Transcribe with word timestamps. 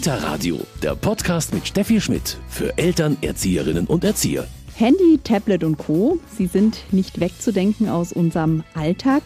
Kita 0.00 0.14
Radio, 0.14 0.58
der 0.82 0.94
Podcast 0.94 1.52
mit 1.52 1.68
Steffi 1.68 2.00
Schmidt 2.00 2.38
für 2.48 2.78
Eltern, 2.78 3.18
Erzieherinnen 3.20 3.86
und 3.86 4.02
Erzieher. 4.02 4.46
Handy, 4.74 5.20
Tablet 5.22 5.62
und 5.62 5.76
Co. 5.76 6.18
Sie 6.38 6.46
sind 6.46 6.78
nicht 6.90 7.20
wegzudenken 7.20 7.86
aus 7.86 8.10
unserem 8.10 8.64
Alltag 8.72 9.24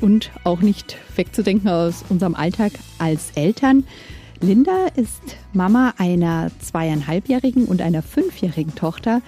und 0.00 0.32
auch 0.42 0.62
nicht 0.62 0.96
wegzudenken 1.14 1.68
aus 1.68 2.04
unserem 2.08 2.34
Alltag 2.34 2.72
als 2.98 3.30
Eltern. 3.36 3.84
Linda 4.40 4.88
ist 4.96 5.36
Mama 5.52 5.94
einer 5.96 6.50
zweieinhalbjährigen 6.60 7.64
und 7.66 7.80
einer 7.80 8.02
fünfjährigen 8.02 8.74
Tochter. 8.74 9.22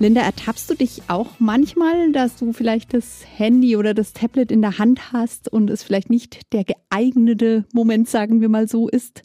Linda, 0.00 0.20
ertappst 0.20 0.68
du 0.68 0.74
dich 0.74 1.00
auch 1.08 1.30
manchmal, 1.38 2.12
dass 2.12 2.36
du 2.36 2.52
vielleicht 2.52 2.92
das 2.92 3.22
Handy 3.38 3.74
oder 3.74 3.94
das 3.94 4.12
Tablet 4.12 4.52
in 4.52 4.60
der 4.60 4.76
Hand 4.76 5.14
hast 5.14 5.50
und 5.50 5.70
es 5.70 5.82
vielleicht 5.82 6.10
nicht 6.10 6.52
der 6.52 6.64
geeignete 6.64 7.64
Moment, 7.72 8.06
sagen 8.06 8.42
wir 8.42 8.50
mal 8.50 8.68
so, 8.68 8.90
ist? 8.90 9.22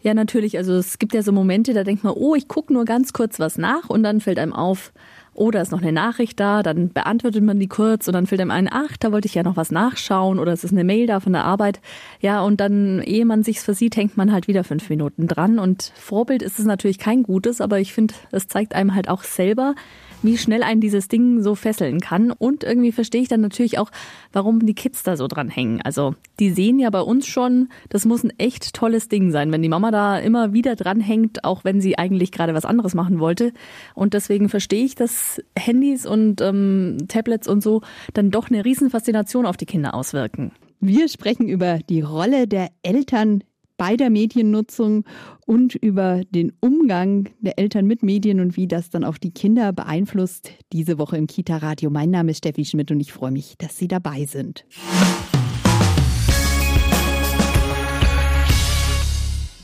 Ja, 0.00 0.14
natürlich. 0.14 0.56
Also 0.56 0.74
es 0.74 0.98
gibt 0.98 1.14
ja 1.14 1.22
so 1.22 1.32
Momente, 1.32 1.74
da 1.74 1.84
denkt 1.84 2.04
man, 2.04 2.14
oh, 2.14 2.34
ich 2.34 2.48
gucke 2.48 2.72
nur 2.72 2.84
ganz 2.84 3.12
kurz 3.12 3.40
was 3.40 3.58
nach 3.58 3.88
und 3.88 4.02
dann 4.02 4.20
fällt 4.20 4.38
einem 4.38 4.52
auf, 4.52 4.92
oh, 5.34 5.50
da 5.50 5.60
ist 5.60 5.72
noch 5.72 5.82
eine 5.82 5.92
Nachricht 5.92 6.38
da, 6.40 6.62
dann 6.62 6.92
beantwortet 6.92 7.42
man 7.42 7.60
die 7.60 7.68
kurz 7.68 8.08
und 8.08 8.14
dann 8.14 8.26
fällt 8.26 8.40
einem 8.40 8.50
ein, 8.50 8.68
ach, 8.70 8.96
da 8.98 9.12
wollte 9.12 9.26
ich 9.26 9.34
ja 9.34 9.42
noch 9.42 9.56
was 9.56 9.70
nachschauen 9.70 10.38
oder 10.38 10.52
es 10.52 10.64
ist 10.64 10.72
eine 10.72 10.84
Mail 10.84 11.06
da 11.06 11.20
von 11.20 11.32
der 11.32 11.44
Arbeit. 11.44 11.80
Ja, 12.20 12.42
und 12.42 12.60
dann, 12.60 13.00
ehe 13.02 13.24
man 13.24 13.42
sich's 13.42 13.62
versieht, 13.62 13.96
hängt 13.96 14.16
man 14.16 14.32
halt 14.32 14.48
wieder 14.48 14.64
fünf 14.64 14.88
Minuten 14.90 15.28
dran. 15.28 15.58
Und 15.58 15.92
Vorbild 15.94 16.42
ist 16.42 16.58
es 16.58 16.64
natürlich 16.64 16.98
kein 16.98 17.22
gutes, 17.22 17.60
aber 17.60 17.78
ich 17.78 17.92
finde, 17.92 18.14
es 18.32 18.48
zeigt 18.48 18.74
einem 18.74 18.94
halt 18.94 19.08
auch 19.08 19.22
selber, 19.22 19.74
wie 20.22 20.38
schnell 20.38 20.62
einen 20.62 20.80
dieses 20.80 21.08
Ding 21.08 21.42
so 21.42 21.54
fesseln 21.54 22.00
kann. 22.00 22.30
Und 22.30 22.64
irgendwie 22.64 22.92
verstehe 22.92 23.22
ich 23.22 23.28
dann 23.28 23.40
natürlich 23.40 23.78
auch, 23.78 23.90
warum 24.32 24.64
die 24.64 24.74
Kids 24.74 25.02
da 25.02 25.16
so 25.16 25.26
dran 25.26 25.48
hängen. 25.48 25.80
Also 25.82 26.14
die 26.40 26.50
sehen 26.50 26.78
ja 26.78 26.90
bei 26.90 27.00
uns 27.00 27.26
schon, 27.26 27.68
das 27.88 28.04
muss 28.04 28.24
ein 28.24 28.32
echt 28.38 28.74
tolles 28.74 29.08
Ding 29.08 29.30
sein, 29.30 29.52
wenn 29.52 29.62
die 29.62 29.68
Mama 29.68 29.90
da 29.90 30.18
immer 30.18 30.52
wieder 30.52 30.76
dran 30.76 31.00
hängt, 31.00 31.44
auch 31.44 31.64
wenn 31.64 31.80
sie 31.80 31.98
eigentlich 31.98 32.32
gerade 32.32 32.54
was 32.54 32.64
anderes 32.64 32.94
machen 32.94 33.18
wollte. 33.18 33.52
Und 33.94 34.14
deswegen 34.14 34.48
verstehe 34.48 34.84
ich, 34.84 34.94
dass 34.94 35.42
Handys 35.56 36.06
und 36.06 36.40
ähm, 36.40 36.98
Tablets 37.08 37.48
und 37.48 37.62
so 37.62 37.82
dann 38.14 38.30
doch 38.30 38.50
eine 38.50 38.64
Riesenfaszination 38.64 39.46
auf 39.46 39.56
die 39.56 39.66
Kinder 39.66 39.94
auswirken. 39.94 40.52
Wir 40.80 41.08
sprechen 41.08 41.48
über 41.48 41.78
die 41.78 42.00
Rolle 42.00 42.46
der 42.46 42.68
Eltern 42.82 43.42
bei 43.76 43.96
der 43.96 44.10
Mediennutzung 44.10 45.04
und 45.48 45.74
über 45.74 46.24
den 46.28 46.52
Umgang 46.60 47.30
der 47.40 47.58
Eltern 47.58 47.86
mit 47.86 48.02
Medien 48.02 48.38
und 48.38 48.56
wie 48.58 48.68
das 48.68 48.90
dann 48.90 49.02
auch 49.02 49.16
die 49.16 49.30
Kinder 49.30 49.72
beeinflusst. 49.72 50.52
Diese 50.74 50.98
Woche 50.98 51.16
im 51.16 51.26
Kita-Radio. 51.26 51.88
Mein 51.88 52.10
Name 52.10 52.32
ist 52.32 52.38
Steffi 52.38 52.66
Schmidt 52.66 52.90
und 52.90 53.00
ich 53.00 53.14
freue 53.14 53.30
mich, 53.30 53.56
dass 53.56 53.78
Sie 53.78 53.88
dabei 53.88 54.26
sind. 54.26 54.66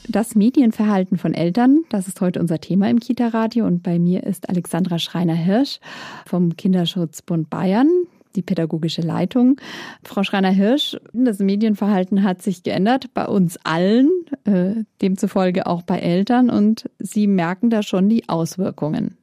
Das 0.09 0.35
Medienverhalten 0.35 1.19
von 1.19 1.35
Eltern, 1.35 1.83
das 1.91 2.09
ist 2.09 2.21
heute 2.23 2.41
unser 2.41 2.61
Thema 2.61 2.89
im 2.89 2.99
Kita-Radio. 2.99 3.67
Und 3.67 3.83
bei 3.83 3.99
mir 3.99 4.23
ist 4.23 4.49
Alexandra 4.49 4.99
Schreiner-Hirsch 4.99 5.81
vom 6.25 6.57
Kinderschutzbund 6.57 7.51
Bayern 7.51 7.91
die 8.37 8.43
pädagogische 8.43 9.03
Leitung. 9.03 9.61
Frau 10.03 10.23
Schreiner-Hirsch, 10.23 10.97
das 11.13 11.39
Medienverhalten 11.39 12.23
hat 12.23 12.43
sich 12.43 12.63
geändert 12.63 13.13
bei 13.15 13.27
uns 13.27 13.59
allen, 13.65 14.11
äh, 14.45 14.85
demzufolge 15.03 15.67
auch 15.67 15.83
bei 15.83 15.99
Eltern 15.99 16.51
und 16.51 16.91
Sie 16.99 17.27
merken 17.27 17.71
da 17.71 17.83
schon 17.83 18.09
die 18.09 18.29
Auswirkungen. 18.29 19.17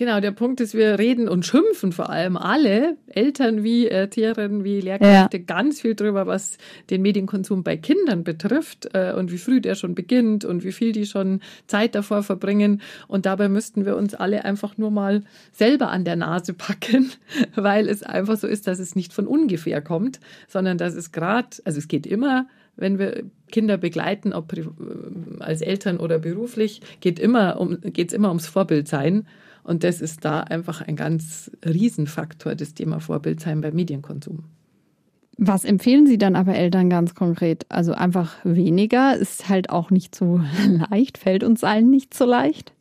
Genau, 0.00 0.18
der 0.18 0.30
Punkt 0.30 0.62
ist, 0.62 0.72
wir 0.72 0.98
reden 0.98 1.28
und 1.28 1.44
schimpfen 1.44 1.92
vor 1.92 2.08
allem 2.08 2.38
alle, 2.38 2.96
Eltern 3.08 3.62
wie 3.62 3.86
Erzieherinnen, 3.86 4.64
wie 4.64 4.80
Lehrkräfte, 4.80 5.36
ja. 5.36 5.44
ganz 5.46 5.82
viel 5.82 5.94
drüber, 5.94 6.26
was 6.26 6.56
den 6.88 7.02
Medienkonsum 7.02 7.62
bei 7.62 7.76
Kindern 7.76 8.24
betrifft 8.24 8.88
äh, 8.94 9.12
und 9.12 9.30
wie 9.30 9.36
früh 9.36 9.60
der 9.60 9.74
schon 9.74 9.94
beginnt 9.94 10.46
und 10.46 10.64
wie 10.64 10.72
viel 10.72 10.92
die 10.92 11.04
schon 11.04 11.42
Zeit 11.66 11.94
davor 11.94 12.22
verbringen. 12.22 12.80
Und 13.08 13.26
dabei 13.26 13.50
müssten 13.50 13.84
wir 13.84 13.94
uns 13.94 14.14
alle 14.14 14.46
einfach 14.46 14.78
nur 14.78 14.90
mal 14.90 15.22
selber 15.52 15.90
an 15.90 16.06
der 16.06 16.16
Nase 16.16 16.54
packen, 16.54 17.10
weil 17.54 17.86
es 17.86 18.02
einfach 18.02 18.38
so 18.38 18.46
ist, 18.46 18.68
dass 18.68 18.78
es 18.78 18.96
nicht 18.96 19.12
von 19.12 19.26
ungefähr 19.26 19.82
kommt, 19.82 20.18
sondern 20.48 20.78
dass 20.78 20.94
es 20.94 21.12
gerade, 21.12 21.48
also 21.66 21.76
es 21.78 21.88
geht 21.88 22.06
immer 22.06 22.46
wenn 22.76 22.98
wir 22.98 23.24
Kinder 23.50 23.76
begleiten, 23.76 24.32
ob 24.32 24.54
äh, 24.54 24.64
als 25.40 25.60
Eltern 25.60 25.98
oder 25.98 26.18
beruflich, 26.18 26.80
geht 27.00 27.18
immer 27.18 27.60
um, 27.60 27.78
geht's 27.82 28.14
immer 28.14 28.28
ums 28.28 28.46
Vorbildsein. 28.46 29.26
Und 29.62 29.84
das 29.84 30.00
ist 30.00 30.24
da 30.24 30.40
einfach 30.40 30.80
ein 30.80 30.96
ganz 30.96 31.50
Riesenfaktor, 31.64 32.54
das 32.54 32.74
Thema 32.74 33.00
Vorbild 33.00 33.40
sein 33.40 33.60
beim 33.60 33.74
Medienkonsum. 33.74 34.44
Was 35.42 35.64
empfehlen 35.64 36.06
Sie 36.06 36.18
dann 36.18 36.36
aber 36.36 36.54
Eltern 36.54 36.90
ganz 36.90 37.14
konkret? 37.14 37.64
Also 37.70 37.92
einfach 37.92 38.36
weniger, 38.44 39.16
ist 39.16 39.48
halt 39.48 39.70
auch 39.70 39.90
nicht 39.90 40.14
so 40.14 40.40
leicht, 40.90 41.18
fällt 41.18 41.44
uns 41.44 41.64
allen 41.64 41.88
nicht 41.88 42.12
so 42.12 42.26
leicht? 42.26 42.72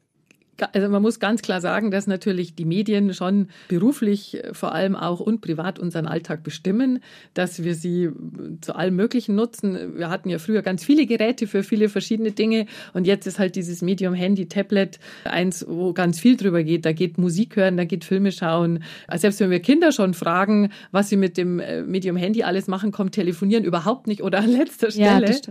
Also 0.61 0.89
man 0.89 1.01
muss 1.01 1.19
ganz 1.19 1.41
klar 1.41 1.61
sagen, 1.61 1.91
dass 1.91 2.07
natürlich 2.07 2.55
die 2.55 2.65
Medien 2.65 3.13
schon 3.13 3.47
beruflich 3.67 4.43
äh, 4.43 4.53
vor 4.53 4.73
allem 4.73 4.95
auch 4.95 5.19
und 5.19 5.41
privat 5.41 5.79
unseren 5.79 6.07
Alltag 6.07 6.43
bestimmen, 6.43 6.99
dass 7.33 7.63
wir 7.63 7.75
sie 7.75 8.03
äh, 8.03 8.13
zu 8.61 8.75
allem 8.75 8.95
Möglichen 8.95 9.35
nutzen. 9.35 9.97
Wir 9.97 10.09
hatten 10.09 10.29
ja 10.29 10.39
früher 10.39 10.61
ganz 10.61 10.83
viele 10.83 11.05
Geräte 11.05 11.47
für 11.47 11.63
viele 11.63 11.89
verschiedene 11.89 12.31
Dinge 12.31 12.65
und 12.93 13.05
jetzt 13.05 13.27
ist 13.27 13.39
halt 13.39 13.55
dieses 13.55 13.81
Medium 13.81 14.13
Handy, 14.13 14.47
Tablet 14.47 14.99
eins, 15.23 15.65
wo 15.67 15.93
ganz 15.93 16.19
viel 16.19 16.37
drüber 16.37 16.63
geht. 16.63 16.85
Da 16.85 16.91
geht 16.91 17.17
Musik 17.17 17.55
hören, 17.55 17.77
da 17.77 17.85
geht 17.85 18.03
Filme 18.03 18.31
schauen. 18.31 18.83
Also 19.07 19.21
selbst 19.21 19.39
wenn 19.39 19.51
wir 19.51 19.59
Kinder 19.59 19.91
schon 19.91 20.13
fragen, 20.13 20.71
was 20.91 21.09
sie 21.09 21.17
mit 21.17 21.37
dem 21.37 21.59
äh, 21.59 21.81
Medium 21.83 22.17
Handy 22.17 22.43
alles 22.43 22.67
machen, 22.67 22.91
kommt 22.91 23.13
Telefonieren 23.13 23.63
überhaupt 23.63 24.07
nicht 24.07 24.21
oder 24.21 24.39
an 24.39 24.51
letzter 24.51 24.91
Stelle. 24.91 25.05
Ja, 25.05 25.19
das 25.21 25.41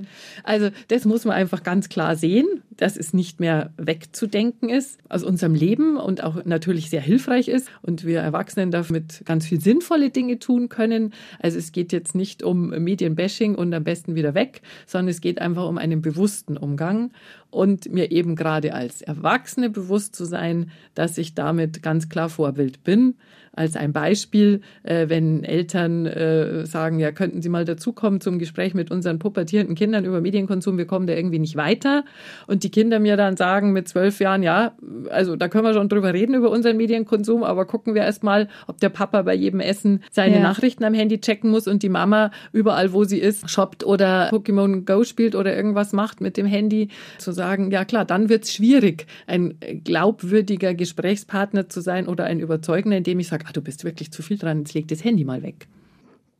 also 0.45 0.71
das 0.89 1.05
muss 1.05 1.25
man 1.25 1.35
einfach 1.35 1.63
ganz 1.63 1.89
klar 1.89 2.17
sehen, 2.17 2.47
dass 2.77 2.97
es 2.97 3.13
nicht 3.13 3.41
mehr 3.41 3.73
wegzudenken 3.77 4.69
ist 4.69 4.98
aus 5.09 5.23
unserem 5.23 5.55
Leben 5.55 5.97
und 5.97 6.23
auch 6.23 6.45
natürlich 6.45 6.91
sehr 6.91 7.01
hilfreich 7.01 7.49
ist 7.49 7.71
und 7.83 8.05
wir 8.05 8.21
Erwachsenen 8.21 8.71
damit 8.71 9.23
ganz 9.25 9.47
viel 9.47 9.61
sinnvolle 9.61 10.11
Dinge 10.11 10.39
tun 10.39 10.69
können. 10.69 11.15
Also 11.39 11.59
es 11.59 11.73
geht 11.73 11.93
jetzt 11.93 12.15
nicht 12.15 12.43
um 12.43 12.69
Medienbashing 12.71 13.55
und 13.55 13.73
am 13.73 13.85
besten 13.85 14.15
wieder 14.15 14.35
weg, 14.35 14.61
sondern 14.87 15.09
es 15.09 15.21
geht 15.21 15.41
einfach 15.41 15.67
um 15.67 15.79
einen 15.79 16.03
bewussten 16.03 16.57
Umgang 16.57 17.13
und 17.51 17.91
mir 17.91 18.11
eben 18.11 18.37
gerade 18.37 18.75
als 18.75 19.01
Erwachsene 19.01 19.71
bewusst 19.71 20.15
zu 20.15 20.25
sein, 20.25 20.71
dass 20.95 21.17
ich 21.17 21.35
damit 21.35 21.83
ganz 21.83 22.09
klar 22.09 22.29
Vorbild 22.29 22.85
bin 22.85 23.15
als 23.59 23.77
ein 23.77 23.93
Beispiel, 23.93 24.61
äh, 24.85 25.09
wenn 25.09 25.43
Eltern 25.43 26.07
äh, 26.07 26.65
sagen, 26.65 26.99
ja, 27.01 27.11
könnten 27.11 27.43
Sie 27.43 27.49
mal 27.49 27.65
dazukommen 27.65 28.21
zum 28.21 28.39
Gespräch 28.39 28.73
mit 28.73 28.91
unseren 28.91 29.19
pubertierenden 29.19 29.75
Kindern 29.75 30.05
über 30.05 30.21
Medienkonsum, 30.21 30.79
wir 30.79 30.87
kommen 30.87 31.07
da 31.07 31.15
irgendwie 31.15 31.41
nicht 31.41 31.57
weiter. 31.57 32.05
Und 32.47 32.63
die 32.63 32.71
Kinder 32.71 33.01
mir 33.01 33.17
dann 33.17 33.37
sagen 33.37 33.73
mit 33.73 33.89
zwölf 33.89 34.21
Jahren, 34.21 34.43
ja, 34.45 34.73
also 35.11 35.35
da 35.35 35.49
können 35.49 35.65
wir 35.65 35.75
schon 35.75 35.89
drüber 35.89 36.15
reden 36.15 36.35
über 36.35 36.51
unseren 36.51 36.77
Medienkonsum, 36.77 37.43
aber 37.43 37.67
gucken 37.67 37.95
wir 37.95 38.03
erst 38.03 38.23
mal, 38.23 38.49
ob 38.69 38.79
der 38.79 38.91
Papa 38.91 39.23
bei 39.23 39.35
jedem 39.35 39.61
Essen 39.61 40.05
seine 40.11 40.37
ja. 40.37 40.43
Nachrichten 40.43 40.85
am 40.85 40.95
Handy 40.95 41.21
checken 41.21 41.51
muss 41.51 41.67
und 41.67 41.83
die 41.83 41.89
Mama 41.89 42.31
überall, 42.53 42.93
wo 42.93 43.03
sie 43.03 43.19
ist, 43.19 43.51
shoppt 43.51 43.85
oder 43.85 44.31
Pokémon 44.31 44.85
Go 44.85 45.03
spielt 45.03 45.35
oder 45.35 45.55
irgendwas 45.57 45.93
macht 45.93 46.21
mit 46.21 46.37
dem 46.37 46.47
Handy, 46.47 46.89
zu 47.19 47.33
sagen, 47.33 47.73
ja 47.73 47.85
klar, 47.85 48.05
dann 48.05 48.29
wird's 48.29 48.53
schwierig, 48.53 49.07
ein 49.27 49.55
glaubwürdiger 49.83 50.75
Gesprächspartner 50.75 51.69
zu 51.69 51.81
sein 51.81 52.07
oder 52.07 52.25
ein 52.25 52.39
überzeugender, 52.39 52.99
indem 52.99 53.19
ich 53.19 53.27
sage, 53.27 53.48
ah, 53.49 53.53
du 53.53 53.63
bist 53.63 53.85
wirklich 53.85 54.13
zu 54.13 54.23
viel 54.23 54.39
dran, 54.39 54.59
jetzt 54.59 54.75
leg 54.75 54.89
das 54.89 55.05
Handy 55.05 55.25
mal 55.25 55.43
weg. 55.43 55.67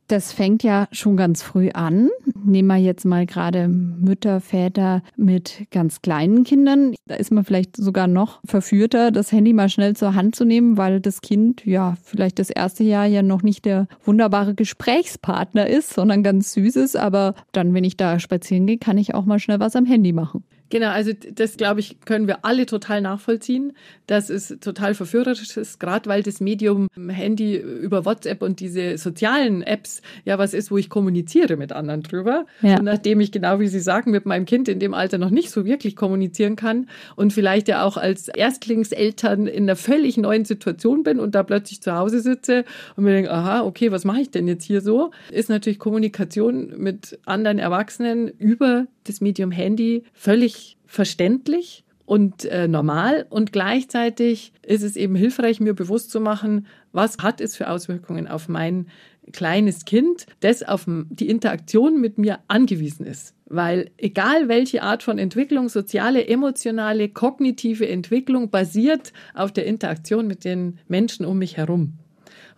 Das 0.07 0.31
fängt 0.33 0.63
ja 0.63 0.87
schon 0.91 1.17
ganz 1.17 1.43
früh 1.43 1.69
an. 1.69 2.09
Nehmen 2.43 2.67
wir 2.67 2.77
jetzt 2.77 3.05
mal 3.05 3.27
gerade 3.27 3.67
Mütter, 3.67 4.41
Väter 4.41 5.03
mit 5.15 5.67
ganz 5.69 6.01
kleinen 6.01 6.43
Kindern. 6.43 6.95
Da 7.05 7.13
ist 7.13 7.31
man 7.31 7.43
vielleicht 7.43 7.77
sogar 7.77 8.07
noch 8.07 8.39
verführter, 8.43 9.11
das 9.11 9.31
Handy 9.31 9.53
mal 9.53 9.69
schnell 9.69 9.95
zur 9.95 10.15
Hand 10.15 10.35
zu 10.35 10.45
nehmen, 10.45 10.77
weil 10.77 10.99
das 10.99 11.21
Kind 11.21 11.63
ja 11.63 11.95
vielleicht 12.03 12.39
das 12.39 12.49
erste 12.49 12.83
Jahr 12.83 13.05
ja 13.05 13.21
noch 13.21 13.43
nicht 13.43 13.65
der 13.65 13.87
wunderbare 14.03 14.55
Gesprächspartner 14.55 15.67
ist, 15.67 15.93
sondern 15.93 16.23
ganz 16.23 16.53
süß 16.53 16.77
ist. 16.77 16.97
Aber 16.97 17.35
dann, 17.51 17.75
wenn 17.75 17.83
ich 17.83 17.95
da 17.95 18.17
spazieren 18.17 18.65
gehe, 18.65 18.79
kann 18.79 18.97
ich 18.97 19.13
auch 19.13 19.25
mal 19.25 19.37
schnell 19.37 19.59
was 19.59 19.75
am 19.75 19.85
Handy 19.85 20.11
machen. 20.11 20.43
Genau, 20.69 20.89
also 20.89 21.11
das 21.13 21.57
glaube 21.57 21.79
ich, 21.79 21.99
können 22.01 22.27
wir 22.27 22.45
alle 22.45 22.65
total 22.65 23.01
nachvollziehen, 23.01 23.73
dass 24.07 24.29
es 24.29 24.55
total 24.61 24.93
verführerisch 24.93 25.57
ist, 25.57 25.79
gerade 25.79 26.09
weil 26.09 26.23
das 26.23 26.39
Medium 26.39 26.87
Handy 27.07 27.55
über 27.55 28.05
WhatsApp 28.05 28.41
und 28.41 28.59
diese 28.59 28.97
sozialen 28.97 29.63
Apps 29.63 30.01
ja 30.25 30.37
was 30.37 30.53
ist, 30.53 30.71
wo 30.71 30.77
ich 30.77 30.89
kommuniziere 30.89 31.57
mit 31.57 31.71
anderen 31.71 32.03
drüber. 32.03 32.45
Ja. 32.61 32.77
Und 32.77 32.85
nachdem 32.85 33.19
ich 33.19 33.31
genau 33.31 33.59
wie 33.59 33.67
Sie 33.67 33.79
sagen, 33.79 34.11
mit 34.11 34.25
meinem 34.25 34.45
Kind 34.45 34.67
in 34.67 34.79
dem 34.79 34.93
Alter 34.93 35.17
noch 35.17 35.31
nicht 35.31 35.49
so 35.49 35.65
wirklich 35.65 35.95
kommunizieren 35.95 36.55
kann 36.55 36.87
und 37.15 37.33
vielleicht 37.33 37.67
ja 37.67 37.83
auch 37.83 37.97
als 37.97 38.27
Erstlingseltern 38.27 39.47
in 39.47 39.63
einer 39.63 39.75
völlig 39.75 40.17
neuen 40.17 40.45
Situation 40.45 41.03
bin 41.03 41.19
und 41.19 41.33
da 41.35 41.43
plötzlich 41.43 41.81
zu 41.81 41.93
Hause 41.95 42.19
sitze 42.19 42.63
und 42.95 43.03
mir 43.03 43.13
denke, 43.13 43.31
aha, 43.31 43.61
okay, 43.63 43.91
was 43.91 44.05
mache 44.05 44.21
ich 44.21 44.31
denn 44.31 44.47
jetzt 44.47 44.63
hier 44.63 44.81
so? 44.81 45.11
Ist 45.31 45.49
natürlich 45.49 45.79
Kommunikation 45.79 46.73
mit 46.77 47.19
anderen 47.25 47.59
Erwachsenen 47.59 48.27
über 48.27 48.85
das 49.09 49.21
Medium 49.21 49.51
Handy 49.51 50.03
völlig 50.13 50.77
verständlich 50.85 51.83
und 52.05 52.45
äh, 52.45 52.67
normal 52.67 53.27
und 53.29 53.51
gleichzeitig 53.51 54.51
ist 54.63 54.81
es 54.81 54.95
eben 54.95 55.15
hilfreich, 55.15 55.59
mir 55.59 55.75
bewusst 55.75 56.09
zu 56.09 56.19
machen, 56.19 56.65
was 56.91 57.17
hat 57.19 57.39
es 57.41 57.55
für 57.55 57.69
Auswirkungen 57.69 58.27
auf 58.27 58.49
mein 58.49 58.87
kleines 59.31 59.85
Kind, 59.85 60.25
das 60.39 60.63
auf 60.63 60.85
die 60.87 61.29
Interaktion 61.29 62.01
mit 62.01 62.17
mir 62.17 62.39
angewiesen 62.47 63.05
ist. 63.05 63.35
Weil 63.45 63.91
egal 63.97 64.47
welche 64.47 64.81
Art 64.81 65.03
von 65.03 65.19
Entwicklung, 65.19 65.69
soziale, 65.69 66.27
emotionale, 66.27 67.09
kognitive 67.09 67.87
Entwicklung 67.87 68.49
basiert 68.49 69.13
auf 69.33 69.51
der 69.51 69.65
Interaktion 69.65 70.27
mit 70.27 70.45
den 70.45 70.79
Menschen 70.87 71.25
um 71.25 71.37
mich 71.37 71.57
herum. 71.57 71.93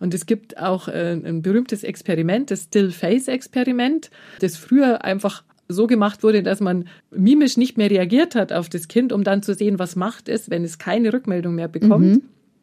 Und 0.00 0.14
es 0.14 0.26
gibt 0.26 0.58
auch 0.58 0.88
äh, 0.88 1.12
ein 1.12 1.42
berühmtes 1.42 1.84
Experiment, 1.84 2.50
das 2.50 2.64
Still-Face-Experiment, 2.64 4.10
das 4.40 4.56
früher 4.56 5.04
einfach 5.04 5.44
so 5.72 5.86
gemacht 5.86 6.22
wurde, 6.22 6.42
dass 6.42 6.60
man 6.60 6.86
mimisch 7.10 7.56
nicht 7.56 7.76
mehr 7.76 7.90
reagiert 7.90 8.34
hat 8.34 8.52
auf 8.52 8.68
das 8.68 8.88
Kind, 8.88 9.12
um 9.12 9.24
dann 9.24 9.42
zu 9.42 9.54
sehen, 9.54 9.78
was 9.78 9.96
macht 9.96 10.28
es, 10.28 10.50
wenn 10.50 10.64
es 10.64 10.78
keine 10.78 11.12
Rückmeldung 11.12 11.54
mehr 11.54 11.68
bekommt. 11.68 12.06
Mhm. 12.06 12.22